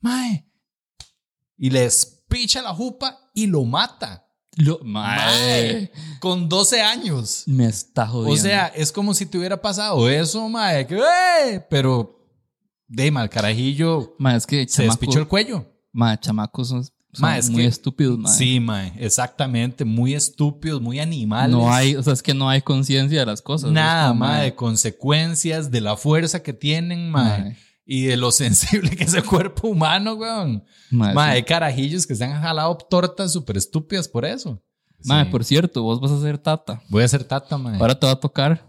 [0.00, 0.46] Mae.
[1.56, 4.26] Y le espicha la jupa y lo mata.
[4.56, 5.90] Lo, Mae.
[6.20, 7.44] Con 12 años.
[7.46, 8.34] Me está jodiendo.
[8.34, 10.86] O sea, es como si te hubiera pasado eso, mae.
[10.86, 11.64] Que, ¡eh!
[11.70, 12.18] Pero,
[12.86, 15.66] de mal, carajillo Mae, es que se chamaco- despichó el cuello.
[15.92, 18.32] mae, chamacos son, es muy que- estúpidos, mae.
[18.34, 19.84] Sí, mae, exactamente.
[19.84, 21.50] Muy estúpidos, muy animales.
[21.54, 23.70] No hay, o sea, es que no hay conciencia de las cosas.
[23.70, 27.10] Nada, como, mae, de consecuencias, de la fuerza que tienen.
[27.10, 27.56] Mae.
[27.84, 30.64] Y de lo sensible que es el cuerpo humano, weón.
[30.90, 31.36] Mae, Mae, sí.
[31.36, 34.62] hay carajillos que se han jalado tortas súper estúpidas por eso.
[35.04, 35.30] Mae, Sí.
[35.30, 36.80] por cierto, vos vas a ser tata.
[36.88, 37.76] Voy a ser tata, mae.
[37.78, 38.64] Ahora te va a tocar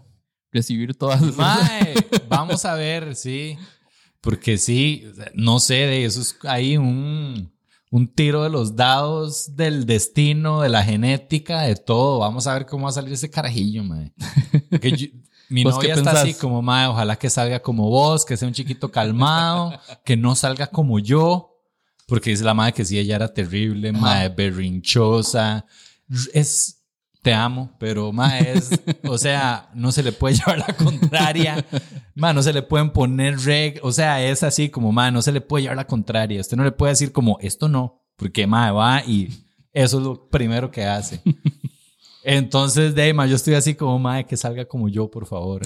[0.52, 1.94] recibir todas esas Mae,
[2.28, 3.56] vamos a ver, sí.
[4.20, 5.04] Porque sí,
[5.34, 7.52] no sé, de eso es ahí un,
[7.94, 12.18] un tiro de los dados del destino, de la genética, de todo.
[12.18, 13.84] Vamos a ver cómo va a salir ese carajillo,
[14.96, 15.06] yo-
[15.48, 16.22] mi ¿Vos novia está pensás?
[16.24, 19.72] así como, mae, ojalá que salga como vos, que sea un chiquito calmado,
[20.04, 21.52] que no salga como yo.
[22.08, 25.64] Porque dice la madre que sí, ella era terrible, mae, berrinchosa.
[26.32, 26.83] Es,
[27.24, 28.70] te amo, pero mae, es,
[29.08, 31.64] o sea, no se le puede llevar la contraria.
[32.14, 35.32] Mae, no se le pueden poner reg, o sea, es así como, mae, no se
[35.32, 36.42] le puede llevar la contraria.
[36.42, 39.30] Usted no le puede decir como, esto no, porque mae va y
[39.72, 41.22] eso es lo primero que hace.
[42.24, 45.62] Entonces, de ma, yo estoy así como, mae, que salga como yo, por favor.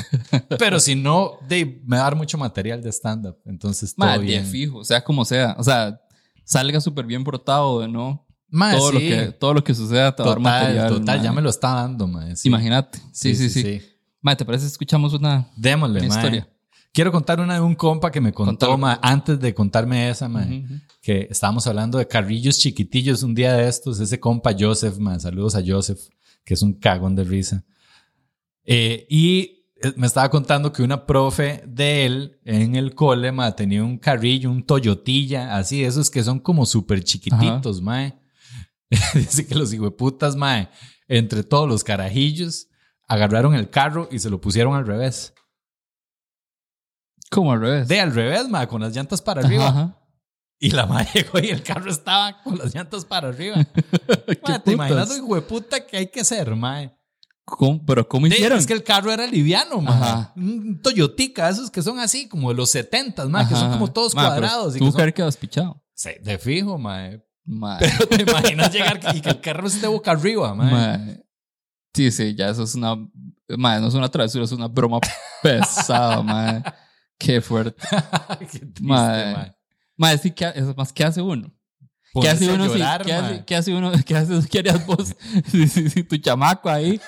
[0.61, 3.37] Pero si no, de me va a dar mucho material de stand-up.
[3.45, 4.45] Entonces, todo Mae, bien.
[4.47, 5.57] fijo, sea, como sea.
[5.59, 6.01] O sea,
[6.45, 8.28] salga súper bien portado, ¿no?
[8.51, 9.09] Mae, todo, lo sí.
[9.09, 10.89] que, todo lo que suceda te va a dar Total, material.
[10.89, 11.25] total, mae.
[11.25, 12.35] ya me lo está dando, mae.
[12.37, 12.49] sí.
[12.49, 12.99] Imagínate.
[13.13, 13.81] Sí sí, sí,
[14.21, 16.17] Mae, ¿te parece escuchamos una, Démosle, una mae.
[16.19, 16.49] historia?
[16.93, 20.65] Quiero contar una de un compa que me contó, mae, antes de contarme esa, mae.
[21.03, 24.01] Que estábamos hablando de carrillos chiquitillos un día de estos.
[24.01, 26.01] Ese compa Joseph, man, saludos a Joseph,
[26.45, 27.65] que es un cagón de risa.
[28.65, 33.55] Eh, y eh, me estaba contando que una profe de él en el cole, ma,
[33.55, 38.15] tenía un carrillo, un Toyotilla, así, esos que son como súper chiquititos, mae.
[39.15, 40.71] Dice que los hijueputas, mae,
[41.09, 42.69] entre todos los carajillos,
[43.07, 45.35] agarraron el carro y se lo pusieron al revés.
[47.31, 47.89] Como al revés.
[47.89, 49.69] De al revés, ma, con las llantas para arriba.
[49.69, 49.95] Ajá, ajá.
[50.61, 53.65] Y la madre llegó y el carro estaba con las llantas para arriba.
[54.27, 55.47] ¿Qué Mae, ¿Te imaginas lo
[55.87, 56.93] que hay que ser, mae?
[57.45, 58.59] ¿Cómo- ¿Pero cómo Sí, hicieron?
[58.59, 59.95] Es que el carro era liviano, mae.
[59.95, 60.33] Ajá.
[60.35, 64.17] Un Toyotica, esos que son así, como de los 70, mae, que son como todos
[64.17, 64.75] Mae, cuadrados.
[64.75, 65.01] Y Tuvo que que son...
[65.03, 65.85] haber quedado despichado.
[65.95, 67.25] Sí, de fijo, mae.
[67.49, 67.79] Mae.
[67.81, 70.71] Pero te imaginas llegar y que el carro esté boca arriba, mae.
[70.71, 71.25] Mae.
[71.95, 72.95] Sí, sí, ya eso es una.
[73.49, 75.01] Mae, no es una travesura, es una broma
[75.43, 76.63] pesada, mae.
[77.19, 77.83] Qué fuerte.
[78.41, 79.53] Qué triste, mae.
[79.97, 81.51] Mae, sí, ¿qué, es más, ¿qué hace uno?
[82.21, 83.45] ¿Qué hace uno llorar, si, ¿qué, hace.
[83.45, 83.93] ¿Qué hace uno?
[84.05, 84.47] ¿Qué haces?
[84.47, 85.15] ¿Qué harías vos
[85.51, 87.01] si, si- si tu chamaco ahí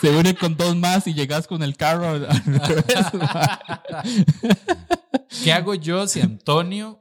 [0.00, 2.84] se une con dos más y llegas con el carro al, revés?
[5.44, 7.00] ¿Qué hago yo si Antonio,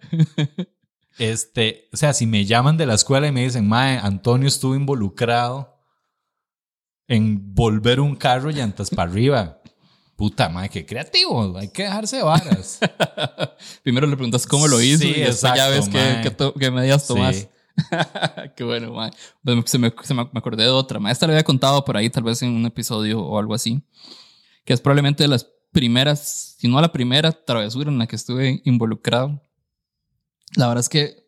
[1.17, 4.75] este, o sea, si me llaman de la escuela y me dicen, Mae, Antonio estuvo
[4.75, 5.77] involucrado
[7.07, 9.61] en volver un carro llantas para arriba?
[10.15, 12.79] Puta, Mae, qué creativo, hay que dejarse de varas.
[13.83, 17.07] Primero le preguntas cómo lo hizo Sí, y después ya ves exacto, qué, qué, medidas
[17.07, 17.35] tomas.
[17.35, 17.47] Sí.
[18.55, 19.11] Qué bueno, mae.
[19.43, 20.99] Pues Se me, se me- me acordé de otra.
[20.99, 21.11] mae.
[21.13, 23.81] Esta la había contado por ahí, tal vez en un episodio o algo así.
[24.65, 28.61] Que es probablemente de las primeras, si no la primera travesura en la que estuve
[28.65, 29.41] involucrado.
[30.55, 31.25] La verdad es que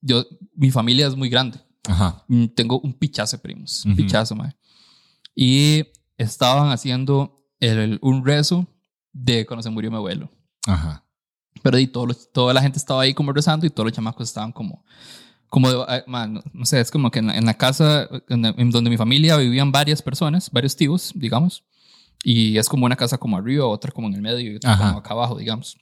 [0.00, 1.58] yo, mi familia es muy grande.
[1.88, 2.24] Ajá.
[2.28, 3.84] Mm, Tengo un pichazo de primos.
[3.84, 4.02] Un Ujú.
[4.02, 4.54] pichazo, mae.
[5.34, 5.84] Y
[6.16, 8.66] estaban haciendo el- un rezo
[9.12, 10.30] de cuando se murió mi abuelo.
[10.66, 11.04] Ajá.
[11.62, 14.28] Pero y todos los- toda la gente estaba ahí como rezando y todos los chamacos
[14.28, 14.84] estaban como,
[15.48, 18.08] como de- ah, man, no, no sé, es como que en la, en la casa
[18.28, 21.64] en, la- en donde mi familia vivían varias personas, varios tíos, digamos,
[22.24, 24.86] y es como una casa como arriba, otra como en el medio y otra Ajá.
[24.88, 25.76] como acá abajo, digamos.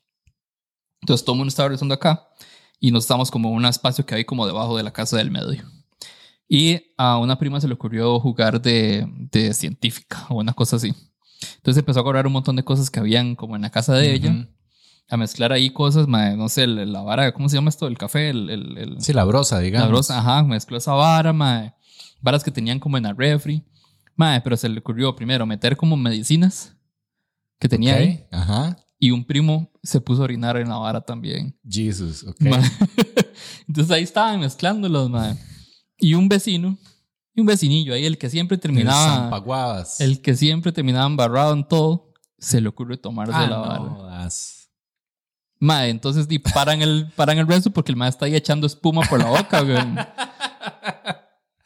[1.02, 2.28] Entonces todo el mundo estaba rezando acá
[2.80, 5.30] y nos estamos como en un espacio que hay como debajo de la casa del
[5.30, 5.64] medio.
[6.48, 10.94] Y a una prima se le ocurrió jugar de, de científica o una cosa así.
[11.56, 14.12] Entonces empezó a cobrar un montón de cosas que habían como en la casa de
[14.12, 14.46] ella Ujú.
[15.08, 17.86] a mezclar ahí cosas, mae, no sé, la, vara, ¿cómo se llama esto?
[17.88, 19.88] El café, el, el, el- Sí, la brosa, digamos.
[19.88, 21.74] la brosa, ajá, mezcló esa vara, mae,
[22.20, 23.64] varas que tenían como en la refri,
[24.14, 26.76] mae, pero se le ocurrió primero meter como medicinas
[27.58, 28.76] que tenía Ok, ahí Ajá.
[29.04, 31.58] Y un primo se puso a orinar en la vara también.
[31.68, 32.36] Jesus, ok.
[33.66, 35.36] Entonces ahí estaban mezclándolos, mae.
[35.98, 36.78] Y un vecino,
[37.34, 40.00] y un vecinillo ahí, el que siempre El terminaba, Zampaguadas.
[40.00, 43.78] el que siempre terminaba embarrado en todo, se le ocurre tomarse Ah, la no, vara.
[43.80, 44.70] jodas.
[45.58, 49.02] Mae, entonces di, paran el, paran el resto porque el mae está ahí echando espuma
[49.10, 49.78] por la boca, güey.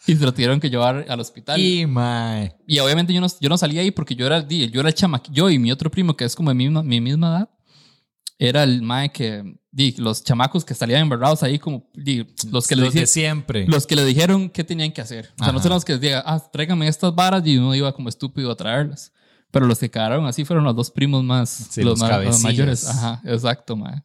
[0.06, 1.60] Y se lo tuvieron que llevar al hospital.
[1.60, 2.54] Y, Y, mae.
[2.82, 5.34] obviamente yo no, yo no salía ahí porque yo era, di, yo era el chamaquillo.
[5.34, 7.50] Yo y mi otro primo, que es como de mi, misma- mi misma edad,
[8.38, 12.76] era el mae que, di, los chamacos que salían embarrados ahí, como, di, los que
[12.76, 13.06] le Los de dijeron.
[13.08, 13.66] siempre.
[13.66, 15.30] Los que le dijeron qué tenían que hacer.
[15.40, 15.62] O sea, no Ajá.
[15.62, 19.12] son los que digan, ah, tráigame estas varas y uno iba como estúpido a traerlas.
[19.50, 22.86] Pero los que quedaron así fueron los dos primos más, Sí, los, los los mayores.
[22.86, 24.02] Ajá, exacto, mae.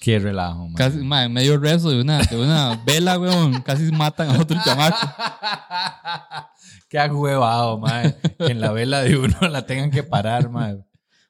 [0.00, 0.74] Qué relajo, mae.
[0.76, 4.56] Casi, ma, en medio rezo de una, de una vela, weón, casi matan a otro
[4.64, 4.96] chamaco.
[6.88, 8.16] Qué agüevado, mae.
[8.38, 10.76] Que en la vela de uno la tengan que parar, mae.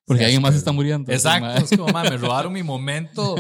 [0.04, 1.12] Porque Sí, alguien más está muriendo.
[1.12, 1.54] Exacto, ma.
[1.57, 3.37] es como, mae, me robaron mi momento.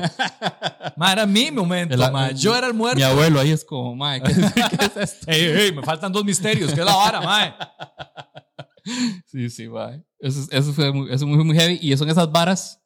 [0.96, 2.34] Mae, era mi momento, El- mae.
[2.34, 2.96] Yo era el muerto.
[2.98, 5.30] Mi abuelo ahí es como, ma, ¿qué, qué es esto?
[5.30, 6.72] Ey, ey, me faltan dos misterios.
[6.72, 7.54] ¿Qué es la vara, mae?
[9.26, 9.92] Sí, sí, ma.
[10.18, 11.78] Eso, es- eso fue muy, eso fue muy heavy.
[11.80, 12.80] Y son esas varas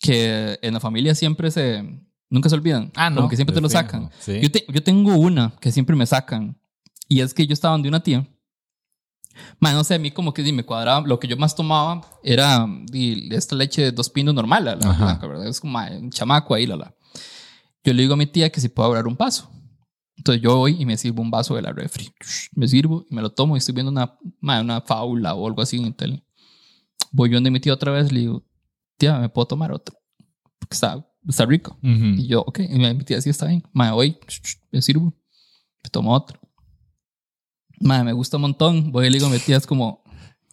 [0.00, 1.84] que en la familia siempre se.
[2.28, 2.90] Nunca se olvidan.
[2.94, 3.16] Ah, no.
[3.16, 4.10] Como que siempre te lo sacan.
[4.20, 4.40] Sí.
[4.40, 6.56] Yo, te- yo tengo una que siempre me sacan.
[7.08, 8.26] Y es que yo estaba donde una tía.
[9.58, 11.06] Man, no sé, a mí como que me cuadraba.
[11.06, 12.66] Lo que yo más tomaba era
[13.30, 15.46] esta leche de dos pinos normal, la, la blanca, ¿verdad?
[15.48, 16.94] Es como un chamaco ahí, la, la.
[17.84, 19.50] Yo le digo a mi tía que si puedo abrir un vaso.
[20.16, 22.12] Entonces yo voy y me sirvo un vaso de la refri.
[22.52, 25.62] Me sirvo y me lo tomo y estoy viendo una, ma, una fábula o algo
[25.62, 26.22] así en el tele.
[27.10, 28.44] Voy yo donde mi tía otra vez le digo,
[29.00, 29.96] tía, ¿me puedo tomar otro?
[30.58, 31.76] Porque está, está rico.
[31.82, 33.62] Y yo, ok, y mi tía sí está bien.
[33.72, 34.16] Ma, voy,
[34.70, 35.12] me sirvo,
[35.82, 36.38] me tomo otro.
[37.80, 38.92] Mae, me gusta un montón.
[38.92, 40.04] Voy y le digo a mi tía, es como,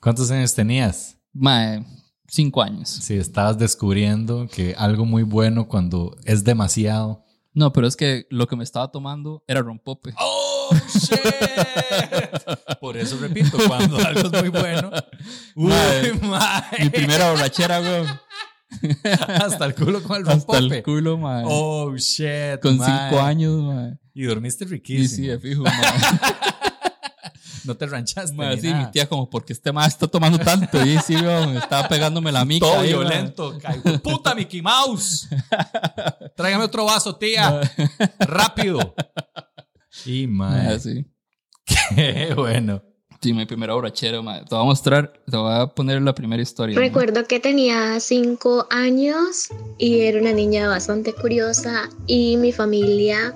[0.01, 1.17] ¿Cuántos años tenías?
[1.33, 1.86] mae,
[2.27, 2.89] cinco años.
[2.89, 7.23] Si estabas descubriendo que algo muy bueno cuando es demasiado.
[7.53, 10.13] No, pero es que lo que me estaba tomando era rompope.
[10.19, 10.37] ¡Oh,
[10.93, 12.80] shit!
[12.80, 14.91] Por eso repito, cuando algo es muy bueno.
[15.56, 16.62] Uy, mae.
[16.84, 18.08] Mi primera borrachera, weón.
[19.41, 20.84] Hasta el culo con el Hasta el rompope.
[20.84, 21.43] culo, mae.
[21.47, 22.60] Oh, shit.
[22.62, 23.10] Con mae.
[23.10, 23.97] cinco años, mae.
[24.13, 25.15] Y dormiste riquísimo.
[25.15, 25.73] sí, de fijo, mae.
[27.63, 28.34] No te ranchaste.
[28.34, 28.86] Ni sí, nada.
[28.86, 30.86] mi tía como, porque este mae está tomando tanto?
[30.86, 32.65] Y sí, weón, estaba pegándome la mica.
[32.65, 33.58] Todo ahí, violento.
[33.62, 35.27] ca- ¡Puta Mickey Mouse!
[36.38, 37.60] Tráigame otro vaso, tía.
[38.19, 38.95] Rápido.
[40.05, 40.79] Y Mae, mae.
[40.79, 41.05] sí.
[41.95, 42.81] Qué bueno.
[43.19, 44.41] Sí, mi primera borrachera, mae.
[44.45, 46.75] Te voy a mostrar, te voy a poner la primera historia.
[46.75, 46.88] mae.
[46.88, 53.36] Recuerdo que tenía cinco años y era una niña bastante curiosa y mi familia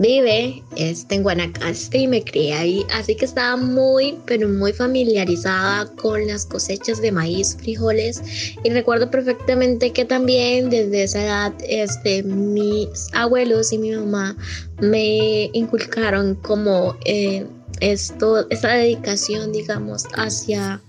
[0.00, 5.86] vive este, en Guanacaste y me crié ahí, así que estaba muy, pero muy familiarizada
[5.96, 8.22] con las cosechas de maíz, frijoles
[8.64, 14.36] y recuerdo perfectamente que también desde esa edad este, mis abuelos y mi mamá
[14.80, 17.46] me inculcaron como eh,
[17.80, 20.80] esto, esta dedicación, digamos, hacia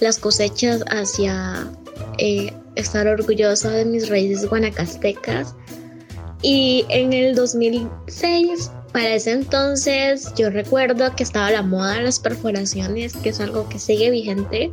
[0.00, 1.70] las cosechas hacia
[2.18, 5.54] eh, estar orgullosa de mis raíces guanacastecas.
[6.42, 12.18] Y en el 2006, para ese entonces, yo recuerdo que estaba la moda de las
[12.18, 14.72] perforaciones, que es algo que sigue vigente.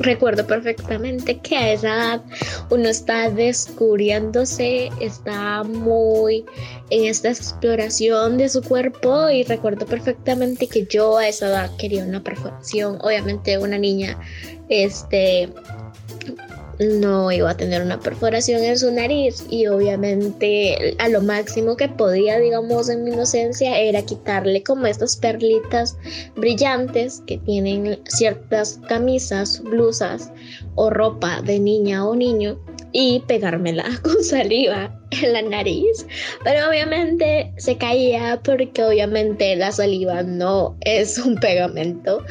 [0.00, 2.22] Recuerdo perfectamente que a esa edad
[2.70, 6.44] uno está descubriéndose, está muy
[6.90, 12.02] en esta exploración de su cuerpo y recuerdo perfectamente que yo a esa edad quería
[12.02, 14.18] una perforación, obviamente una niña
[14.68, 15.48] este
[16.78, 21.88] no iba a tener una perforación en su nariz y obviamente a lo máximo que
[21.88, 25.96] podía digamos en mi inocencia era quitarle como estas perlitas
[26.36, 30.30] brillantes que tienen ciertas camisas, blusas
[30.74, 32.58] o ropa de niña o niño
[32.94, 36.06] y pegármela con saliva en la nariz.
[36.44, 42.24] Pero obviamente se caía porque obviamente la saliva no es un pegamento.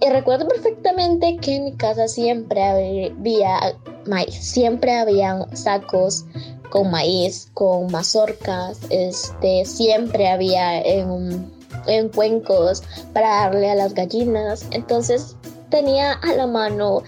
[0.00, 6.24] Y recuerdo perfectamente que en mi casa siempre había maíz, siempre habían sacos
[6.70, 11.50] con maíz, con mazorcas, este, siempre había en,
[11.86, 14.66] en cuencos para darle a las gallinas.
[14.70, 15.36] Entonces
[15.70, 17.02] tenía a la mano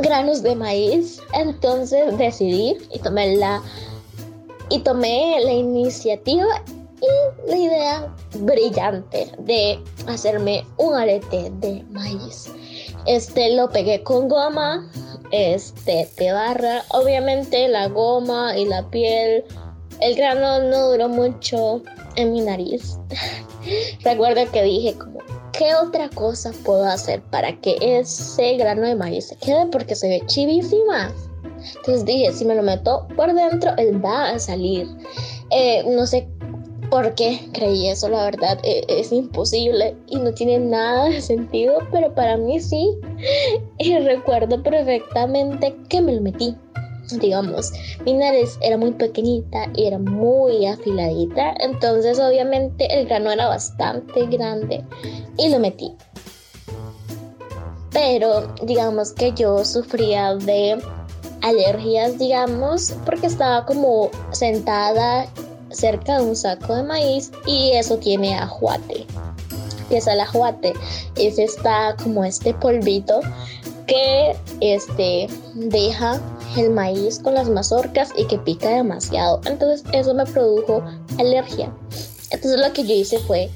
[0.00, 1.20] granos de maíz.
[1.32, 3.62] Entonces decidí y tomé la
[4.70, 6.62] y tomé la iniciativa
[7.00, 12.50] y la idea brillante de hacerme un arete de maíz.
[13.06, 14.86] Este lo pegué con goma,
[15.30, 16.84] este de barra.
[16.90, 19.44] Obviamente la goma y la piel,
[20.00, 21.82] el grano no duró mucho
[22.16, 22.98] en mi nariz.
[24.02, 25.20] Recuerdo que dije como,
[25.58, 29.66] ¿qué otra cosa puedo hacer para que ese grano de maíz se quede?
[29.66, 31.12] Porque se ve chivísima.
[31.76, 34.86] Entonces dije, si me lo meto por dentro, él va a salir.
[35.50, 36.28] Eh, no sé
[36.90, 41.78] por qué creí eso, la verdad, eh, es imposible y no tiene nada de sentido,
[41.90, 42.96] pero para mí sí.
[43.78, 46.56] Y recuerdo perfectamente que me lo metí.
[47.10, 47.72] Digamos,
[48.04, 54.26] mi nariz era muy pequeñita y era muy afiladita, entonces obviamente el grano era bastante
[54.26, 54.84] grande
[55.38, 55.94] y lo metí.
[57.92, 60.78] Pero digamos que yo sufría de
[61.42, 65.26] alergias, digamos, porque estaba como sentada
[65.70, 69.06] cerca de un saco de maíz y eso tiene ajuate.
[69.88, 70.74] ¿Qué es el ajuate?
[71.16, 73.20] Es esta como este polvito
[73.88, 76.20] que este deja
[76.56, 79.40] el maíz con las mazorcas y que pica demasiado.
[79.46, 80.84] Entonces eso me produjo
[81.18, 81.72] alergia.
[82.30, 83.50] Entonces lo que yo hice fue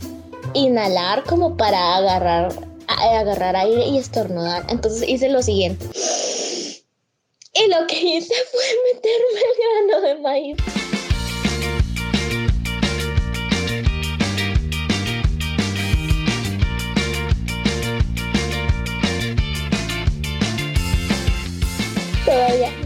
[0.54, 2.52] inhalar como para agarrar,
[2.88, 4.64] agarrar aire y estornudar.
[4.68, 5.86] Entonces hice lo siguiente.
[7.54, 10.56] Y lo que hice fue meterme el grano de maíz.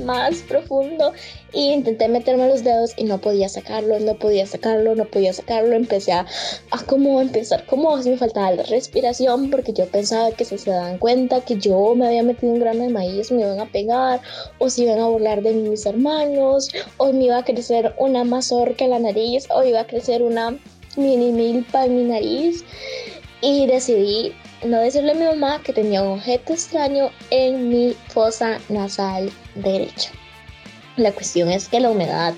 [0.07, 1.13] Más profundo
[1.53, 5.75] y intenté meterme los dedos y no podía sacarlo, no podía sacarlo, no podía sacarlo.
[5.75, 6.27] Empecé a,
[6.71, 10.71] a como empezar como si me faltaba la respiración porque yo pensaba que si se
[10.71, 14.21] dan cuenta que yo me había metido un grano de maíz me iban a pegar
[14.59, 18.25] o si iban a burlar de mí mis hermanos o me iba a crecer una
[18.25, 20.57] mazorca en la nariz o iba a crecer una
[20.97, 22.65] mini milpa en mi nariz
[23.47, 28.59] y decidí no decirle a mi mamá que tenía un objeto extraño en mi fosa
[28.69, 30.11] nasal derecha.
[30.97, 32.35] La cuestión es que la humedad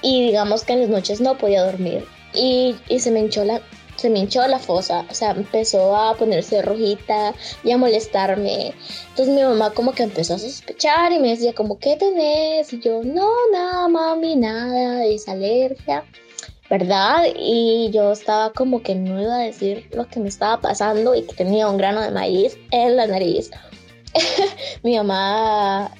[0.00, 3.60] y digamos que en las noches no podía dormir y, y se me hinchó la
[3.96, 8.72] se me hinchó la fosa, o sea, empezó a ponerse rojita y a molestarme.
[9.10, 12.72] Entonces mi mamá como que empezó a sospechar y me decía como, ¿qué tenés?
[12.72, 16.04] Y yo, no, nada, mami, nada, es alergia,
[16.70, 17.24] ¿verdad?
[17.36, 21.22] Y yo estaba como que no iba a decir lo que me estaba pasando y
[21.22, 23.50] que tenía un grano de maíz en la nariz.
[24.82, 25.92] mi mamá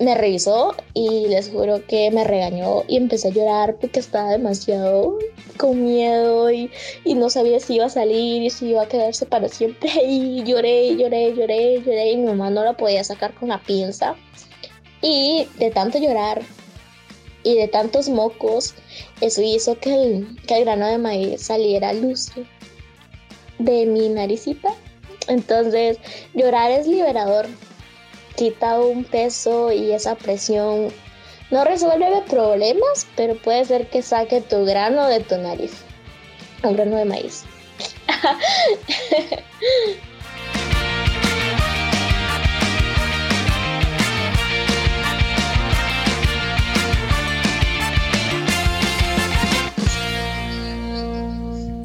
[0.00, 5.18] me revisó y les juro que me regañó y empecé a llorar porque estaba demasiado
[5.58, 6.70] con miedo y,
[7.04, 10.42] y, no sabía si iba a salir y si iba a quedarse para siempre y
[10.44, 14.16] lloré, lloré, lloré, lloré y mi mamá no la podía sacar con la pinza
[15.02, 16.40] y de tanto llorar
[17.42, 18.74] y de tantos mocos
[19.20, 22.30] eso hizo que el, que el grano de maíz saliera luz
[23.58, 24.74] de mi naricita
[25.28, 25.98] entonces
[26.34, 27.46] llorar es liberador
[28.36, 30.90] quita un peso y esa presión
[31.50, 35.72] no resuelve problemas, pero puede ser que saque tu grano de tu nariz.
[36.62, 37.44] Un grano de maíz.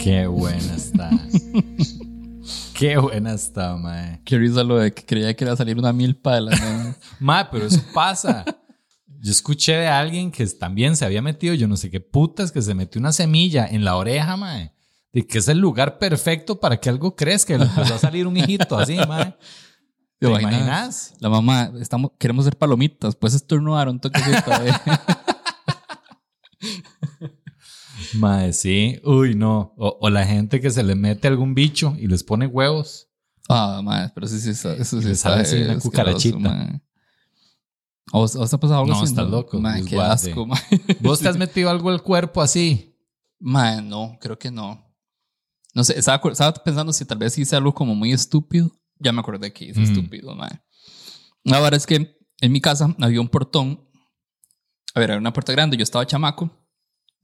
[0.05, 1.09] Qué buena está.
[2.75, 4.21] Qué buena está, mae.
[4.23, 7.47] Qué risa lo de que creía que iba a salir una milpa de la Mae,
[7.51, 8.45] pero eso pasa.
[9.19, 12.61] Yo escuché de alguien que también se había metido, yo no sé qué putas, que
[12.61, 14.75] se metió una semilla en la oreja, mae.
[15.11, 17.55] De que es el lugar perfecto para que algo crezca.
[17.55, 19.35] Y le empezó a salir un hijito así, mae.
[20.19, 21.15] ¿Te, imaginas?
[21.19, 24.51] La mamá, estamos, queremos ser palomitas, pues estornudaron toquecito.
[28.13, 28.99] Mae, sí.
[29.03, 29.73] Uy, no.
[29.77, 33.07] O, o, la gente que se le mete algún bicho y les pone huevos.
[33.49, 35.15] Ah, mae, pero sí, sí, eso, eso sí.
[35.15, 36.81] sale así una cucarachita.
[38.11, 39.03] ¿O, ¿O está pasando algo no, así?
[39.03, 39.59] No, estás loco.
[39.59, 40.59] Mae, qué asco, mae.
[41.01, 42.95] ¿Vos te has metido algo al cuerpo así?
[43.39, 44.83] Mae, no, creo que no.
[45.73, 48.71] No sé, estaba, estaba pensando si tal vez hice algo como muy estúpido.
[48.99, 49.83] Ya me acordé que hice Mm.
[49.83, 50.61] estúpido, mae.
[51.43, 53.81] La verdad es que en mi casa había un portón.
[54.93, 55.75] A ver, era una puerta grande.
[55.77, 56.49] Yo estaba chamaco.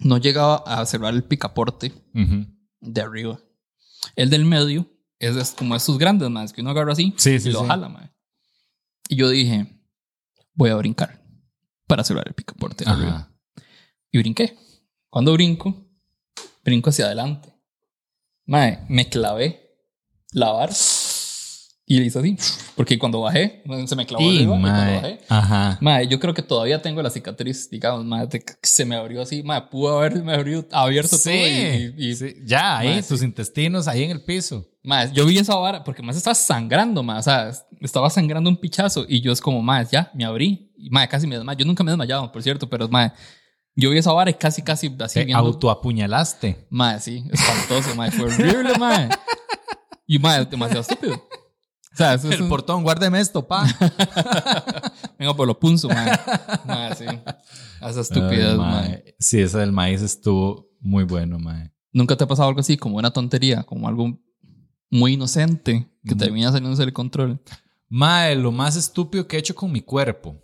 [0.02, 1.94] No llegaba a cerrar el picaporte
[2.82, 3.40] de arriba.
[4.16, 4.88] El del medio
[5.20, 7.68] es, es como esos grandes, más que uno agarra así Sí, sí, y lo sí.
[7.68, 8.12] jala, mae.
[9.10, 9.68] Y yo dije,
[10.54, 11.22] voy a brincar
[11.88, 13.32] para cerrar el picaporte de arriba.
[14.12, 14.58] Y brinqué.
[15.10, 15.88] Cuando brinco,
[16.64, 17.54] brinco hacia adelante.
[18.46, 19.78] Mae, me clavé
[20.34, 20.74] la vara
[21.96, 22.38] y le hice así.
[22.76, 24.44] Porque cuando bajé, se me clavó Y, arriba.
[24.44, 25.78] Y cuando bajé, Ajá.
[25.82, 29.62] Mae, yo creo que todavía tengo la cicatriz, digamos, que se me abrió así, mae,
[29.64, 31.30] pudo haberme abrido, abierto Sí.
[31.30, 32.36] todo y, y- sí.
[32.46, 33.26] Ya, ahí, Mae, tus sí.
[33.26, 34.68] intestinos ahí en el piso.
[34.84, 37.52] Mae, yo vi esa vara porque más estaba sangrando, mae, o sea,
[37.82, 41.28] estaba sangrando un pichazo y yo es como, mae, ya, me abrí, y mae, casi
[41.28, 43.12] me desmayé, yo nunca me he desmayado, por cierto, pero mae,
[43.76, 46.68] yo vi esa vara y casi, casi así Te viendo, autoapuñalaste.
[46.70, 49.10] mae, sí, espantoso, mae, fue horrible, mae,
[50.08, 51.28] y mae, demasiado estúpido,
[51.94, 53.66] o sea, eso es El un- portón, guárdeme esto, pa.
[55.20, 56.12] venga por lo punzo, mae,
[56.66, 57.06] mae, sí,
[57.82, 59.16] esa estupidez, Ay, mae.
[59.20, 61.72] Sí, ese del maíz estuvo muy bueno, mae.
[61.94, 64.18] ¿Nunca te ha pasado algo así, como una tontería, como algo
[64.90, 66.18] muy inocente que Mm.
[66.18, 67.42] termina saliéndose del control?
[67.90, 70.42] Mae, lo más estúpido que he hecho con mi cuerpo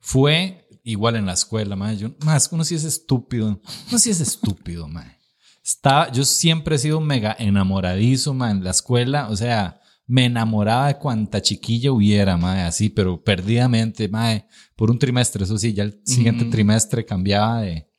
[0.00, 1.96] fue igual en la escuela, mae.
[1.96, 3.60] Yo, que uno sí es estúpido.
[3.88, 5.16] Uno sí es estúpido, mae.
[5.64, 9.28] Estaba, yo siempre he sido mega enamoradizo, mae, en la escuela.
[9.28, 9.77] O sea,
[10.08, 15.44] me enamoraba de cuanta chiquilla hubiera, mae, así, pero perdidamente, mae, por un trimestre.
[15.44, 17.92] Eso sí, ya el siguiente trimestre cambiaba de,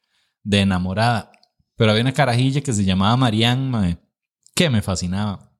[0.43, 1.31] de enamorada.
[1.75, 3.97] Pero había una carajilla que se llamaba Marianne, mae,
[4.55, 5.55] que me fascinaba.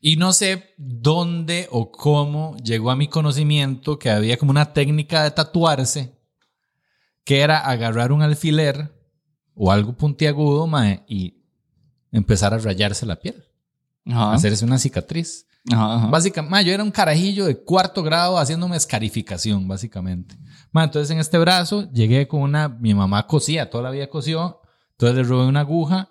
[0.00, 5.22] Y no sé dónde o cómo llegó a mi conocimiento que había como una técnica
[5.22, 6.18] de tatuarse
[7.24, 8.92] que era agarrar un alfiler
[9.54, 11.44] o algo puntiagudo mae, y
[12.10, 13.44] empezar a rayarse la piel,
[14.06, 14.34] Ajá.
[14.34, 15.46] hacerse una cicatriz.
[15.72, 16.06] Ajá, ajá.
[16.08, 20.36] Básicamente, mae, yo era un carajillo de cuarto grado haciéndome escarificación, básicamente.
[20.72, 24.60] Mae, entonces en este brazo llegué con una, mi mamá cosía, toda la vida cosió,
[24.92, 26.10] entonces le robé una aguja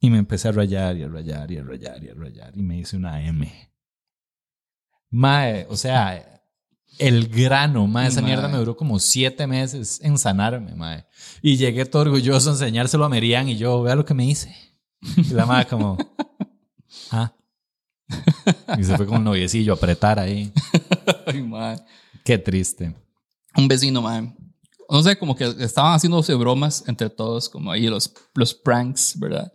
[0.00, 2.62] y me empecé a rayar y a rayar y a rayar y a rayar y
[2.62, 3.50] me hice una M.
[5.10, 6.42] Mae, o sea,
[6.98, 8.30] el grano, mae, esa Mae.
[8.30, 11.06] mierda me duró como siete meses en sanarme, mae.
[11.40, 14.54] Y llegué todo orgulloso a enseñárselo a Merian y yo, vea lo que me hice.
[15.16, 15.96] Y la madre como,
[17.10, 17.32] ah.
[18.78, 20.52] Y se fue con un noviecillo a apretar ahí.
[21.26, 21.76] Ay.
[22.24, 22.94] Qué triste.
[23.56, 24.34] Un vecino, mae.
[24.88, 29.52] No sé, como que estaban haciéndose bromas entre todos, como ahí los, los pranks, ¿verdad?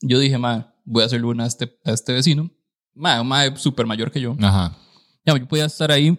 [0.00, 2.50] Yo dije, mae, voy a hacerle una a este, a este vecino.
[2.94, 4.36] Mae, un mae súper mayor que yo.
[4.40, 4.76] Ajá.
[5.24, 6.18] Ya, yo podía estar ahí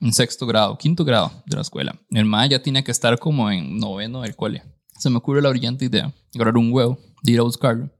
[0.00, 1.96] en sexto grado, quinto grado de la escuela.
[2.10, 4.62] El mae ya tenía que estar como en noveno del cole.
[4.98, 7.90] se me ocurre la brillante idea, agarrar un huevo, de ir a buscarlo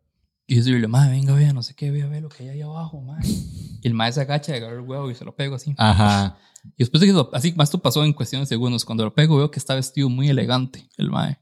[0.50, 3.02] y decirle, madre, venga, vea, no sé qué, vea, vea lo que hay ahí abajo,
[3.02, 3.28] madre.
[3.28, 5.74] Y el madre se agacha, agarra el huevo y se lo pego así.
[5.76, 6.38] Ajá.
[6.64, 8.86] Y después de que eso, así más esto pasó en cuestión de segundos.
[8.86, 11.38] Cuando lo pego, veo que está vestido muy elegante, el mae.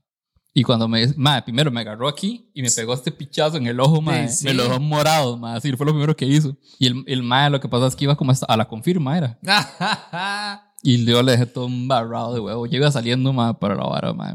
[0.53, 3.79] Y cuando me, mae, primero me agarró aquí y me pegó este pichazo en el
[3.79, 4.29] ojo, mae.
[4.29, 4.45] Sí, sí.
[4.47, 5.57] Me lo dejó morado, mae.
[5.57, 6.57] Así fue lo primero que hizo.
[6.81, 9.17] Y el, el mae lo que pasó es que iba como hasta a la confirma,
[9.17, 9.39] era.
[10.83, 12.67] Y yo le dejé todo un barrado de huevo.
[12.67, 14.35] Yo iba saliendo, mae, para la vara, mae.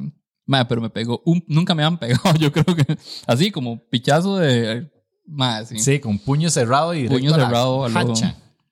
[0.68, 2.98] Pero me pegó un, nunca me han pegado, yo creo que,
[3.28, 4.92] así como pichazo de,
[5.26, 5.80] mae, sí.
[5.80, 8.14] Sí, con puño cerrado y Puño cerrado al ojo.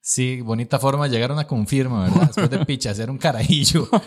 [0.02, 2.28] Sí, bonita forma de llegar a una confirma, ¿verdad?
[2.28, 3.88] Después de picha, hacer un carajillo.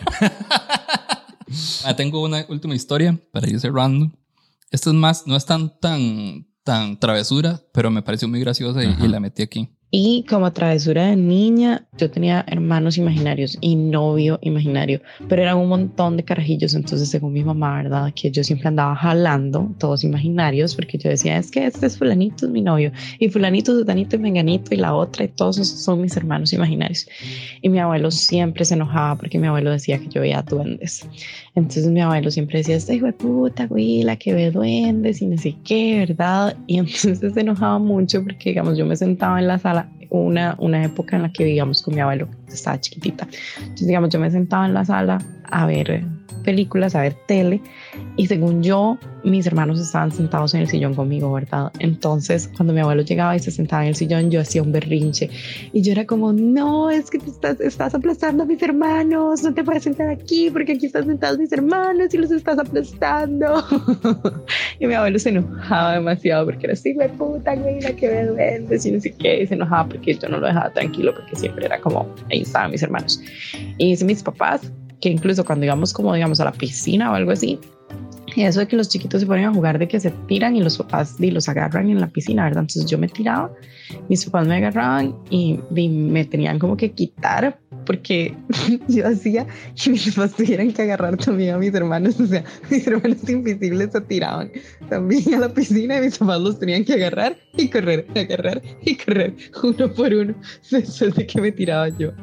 [1.85, 4.11] Ah, tengo una última historia para ir cerrando.
[4.71, 9.07] Esto es más, no es tan, tan, tan travesura, pero me pareció muy graciosa y
[9.07, 9.69] la metí aquí.
[9.95, 15.69] Y como travesura de niña, yo tenía hermanos imaginarios y novio imaginario, pero eran un
[15.69, 16.73] montón de carajillos.
[16.73, 18.11] Entonces, según mi mamá, ¿verdad?
[18.15, 22.47] Que yo siempre andaba jalando todos imaginarios porque yo decía, es que este es Fulanito,
[22.47, 26.01] es mi novio, y Fulanito, Sutanito y Menganito, y la otra, y todos esos son
[26.01, 27.07] mis hermanos imaginarios.
[27.61, 31.07] Y mi abuelo siempre se enojaba porque mi abuelo decía que yo veía duendes.
[31.53, 35.27] Entonces, mi abuelo siempre decía, esta hijo de puta, güey, la que ve duendes y
[35.27, 36.57] no sé qué, ¿verdad?
[36.65, 40.83] Y entonces se enojaba mucho porque, digamos, yo me sentaba en la sala una, una
[40.83, 43.27] época en la que vivíamos con mi abuelo, estaba chiquitita.
[43.59, 45.17] Entonces, digamos, yo me sentaba en la sala
[45.49, 46.05] a ver
[46.43, 47.61] películas, a ver tele,
[48.15, 51.71] y según yo, mis hermanos estaban sentados en el sillón conmigo, ¿verdad?
[51.79, 55.29] Entonces, cuando mi abuelo llegaba y se sentaba en el sillón, yo hacía un berrinche,
[55.71, 59.53] y yo era como, no, es que te estás, estás aplastando a mis hermanos, no
[59.53, 63.63] te puedes sentar aquí porque aquí están sentados mis hermanos y los estás aplastando.
[64.79, 68.25] y mi abuelo se enojaba demasiado porque era así, güey, puta, güey, la que me
[68.25, 71.35] duendes y no sé qué, y se enojaba porque yo no lo dejaba tranquilo porque
[71.35, 73.21] siempre era como, ahí estaban mis hermanos.
[73.77, 74.71] Y mis papás
[75.03, 77.59] que incluso cuando íbamos como, digamos, a la piscina o algo así,
[78.37, 80.77] eso de que los chiquitos se ponen a jugar de que se tiran y los
[80.77, 82.61] papás y los agarran en la piscina, ¿verdad?
[82.61, 83.51] Entonces yo me tiraba,
[84.07, 88.33] mis papás me agarraban y, y me tenían como que quitar porque
[88.87, 89.45] yo hacía
[89.75, 93.89] que mis papás tuvieran que agarrar también a mis hermanos, o sea, mis hermanos invisibles
[93.91, 94.53] se tiraban
[94.87, 98.95] también a la piscina y mis papás los tenían que agarrar y correr, agarrar y
[98.95, 100.33] correr, uno por uno,
[100.71, 102.13] después de que me tiraba yo.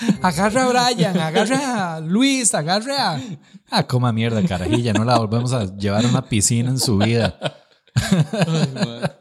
[0.22, 3.20] Agarra a Brian, agarra a Luis, agarra a.
[3.70, 4.92] Ah, coma mierda, carajilla.
[4.92, 7.38] No la volvemos a llevar a una piscina en su vida.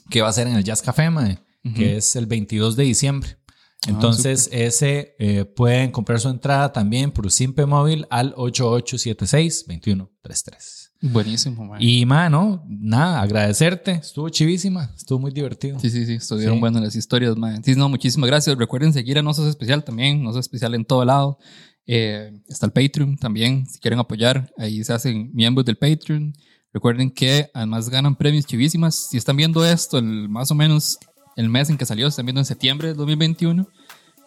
[0.09, 1.39] que va a ser en el Jazz Café, mae,
[1.77, 3.37] que es el 22 de diciembre.
[3.85, 10.89] Ah, Entonces, ese eh, pueden comprar su entrada también por Simpe Móvil al 8876-2133.
[11.05, 11.83] Buenísimo, mae.
[11.83, 13.91] Y, mano, nada, agradecerte.
[13.91, 15.77] Estuvo chivísima, estuvo muy divertido.
[15.77, 16.59] Sí, sí, sí, estuvieron Sí.
[16.61, 17.61] buenas las historias, mae.
[17.61, 18.57] Sí, no, muchísimas gracias.
[18.57, 21.37] Recuerden seguir a Nosos Especial también, Nosos Especial en todo lado.
[21.85, 26.33] Eh, está el Patreon también, si quieren apoyar, ahí se hacen miembros del Patreon.
[26.71, 29.09] Recuerden que además ganan premios chivísimas.
[29.09, 30.97] Si están viendo esto, el, más o menos
[31.35, 33.67] el mes en que salió, están viendo en septiembre de 2021,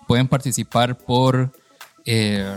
[0.06, 1.52] pueden participar por
[2.04, 2.54] eh,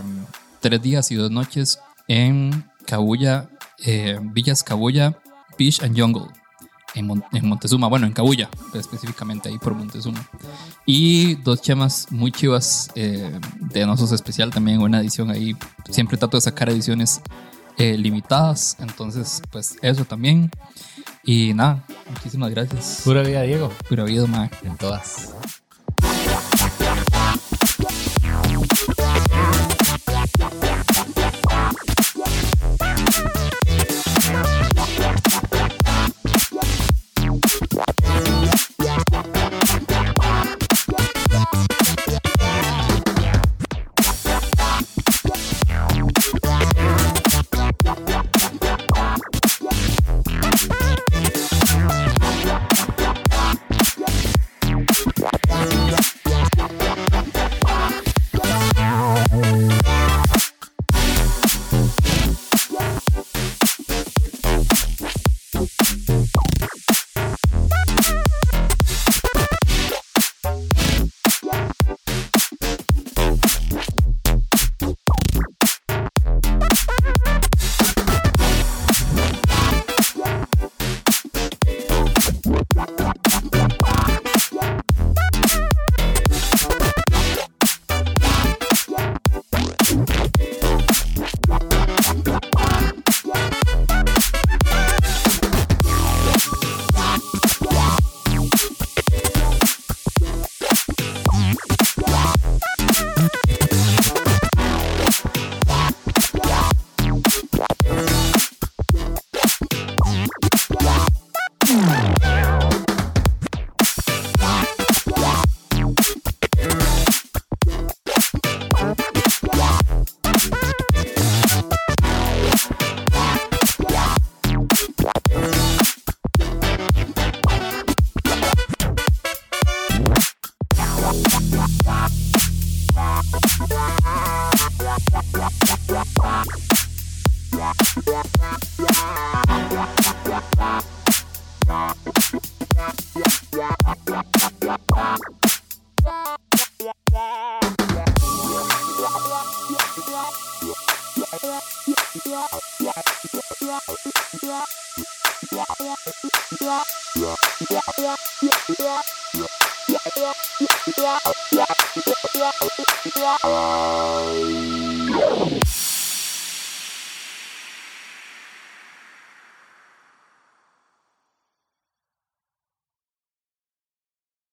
[0.60, 3.48] tres días y dos noches en Cabuya,
[3.84, 5.18] eh, Villas Cabuya
[5.58, 6.26] Beach and Jungle
[6.94, 10.26] en, Mon- en Montezuma, bueno, en Cabuya, específicamente ahí por Montezuma.
[10.86, 15.56] Y dos chemas muy chivas eh, de Nosos Especial también, una edición ahí.
[15.88, 17.20] Siempre trato de sacar ediciones
[17.78, 20.50] eh, limitadas, entonces, pues eso también.
[21.22, 23.02] Y nada, muchísimas gracias.
[23.04, 23.70] Pura vida, Diego.
[23.88, 24.50] Pura vida, mae.
[24.64, 25.32] En todas.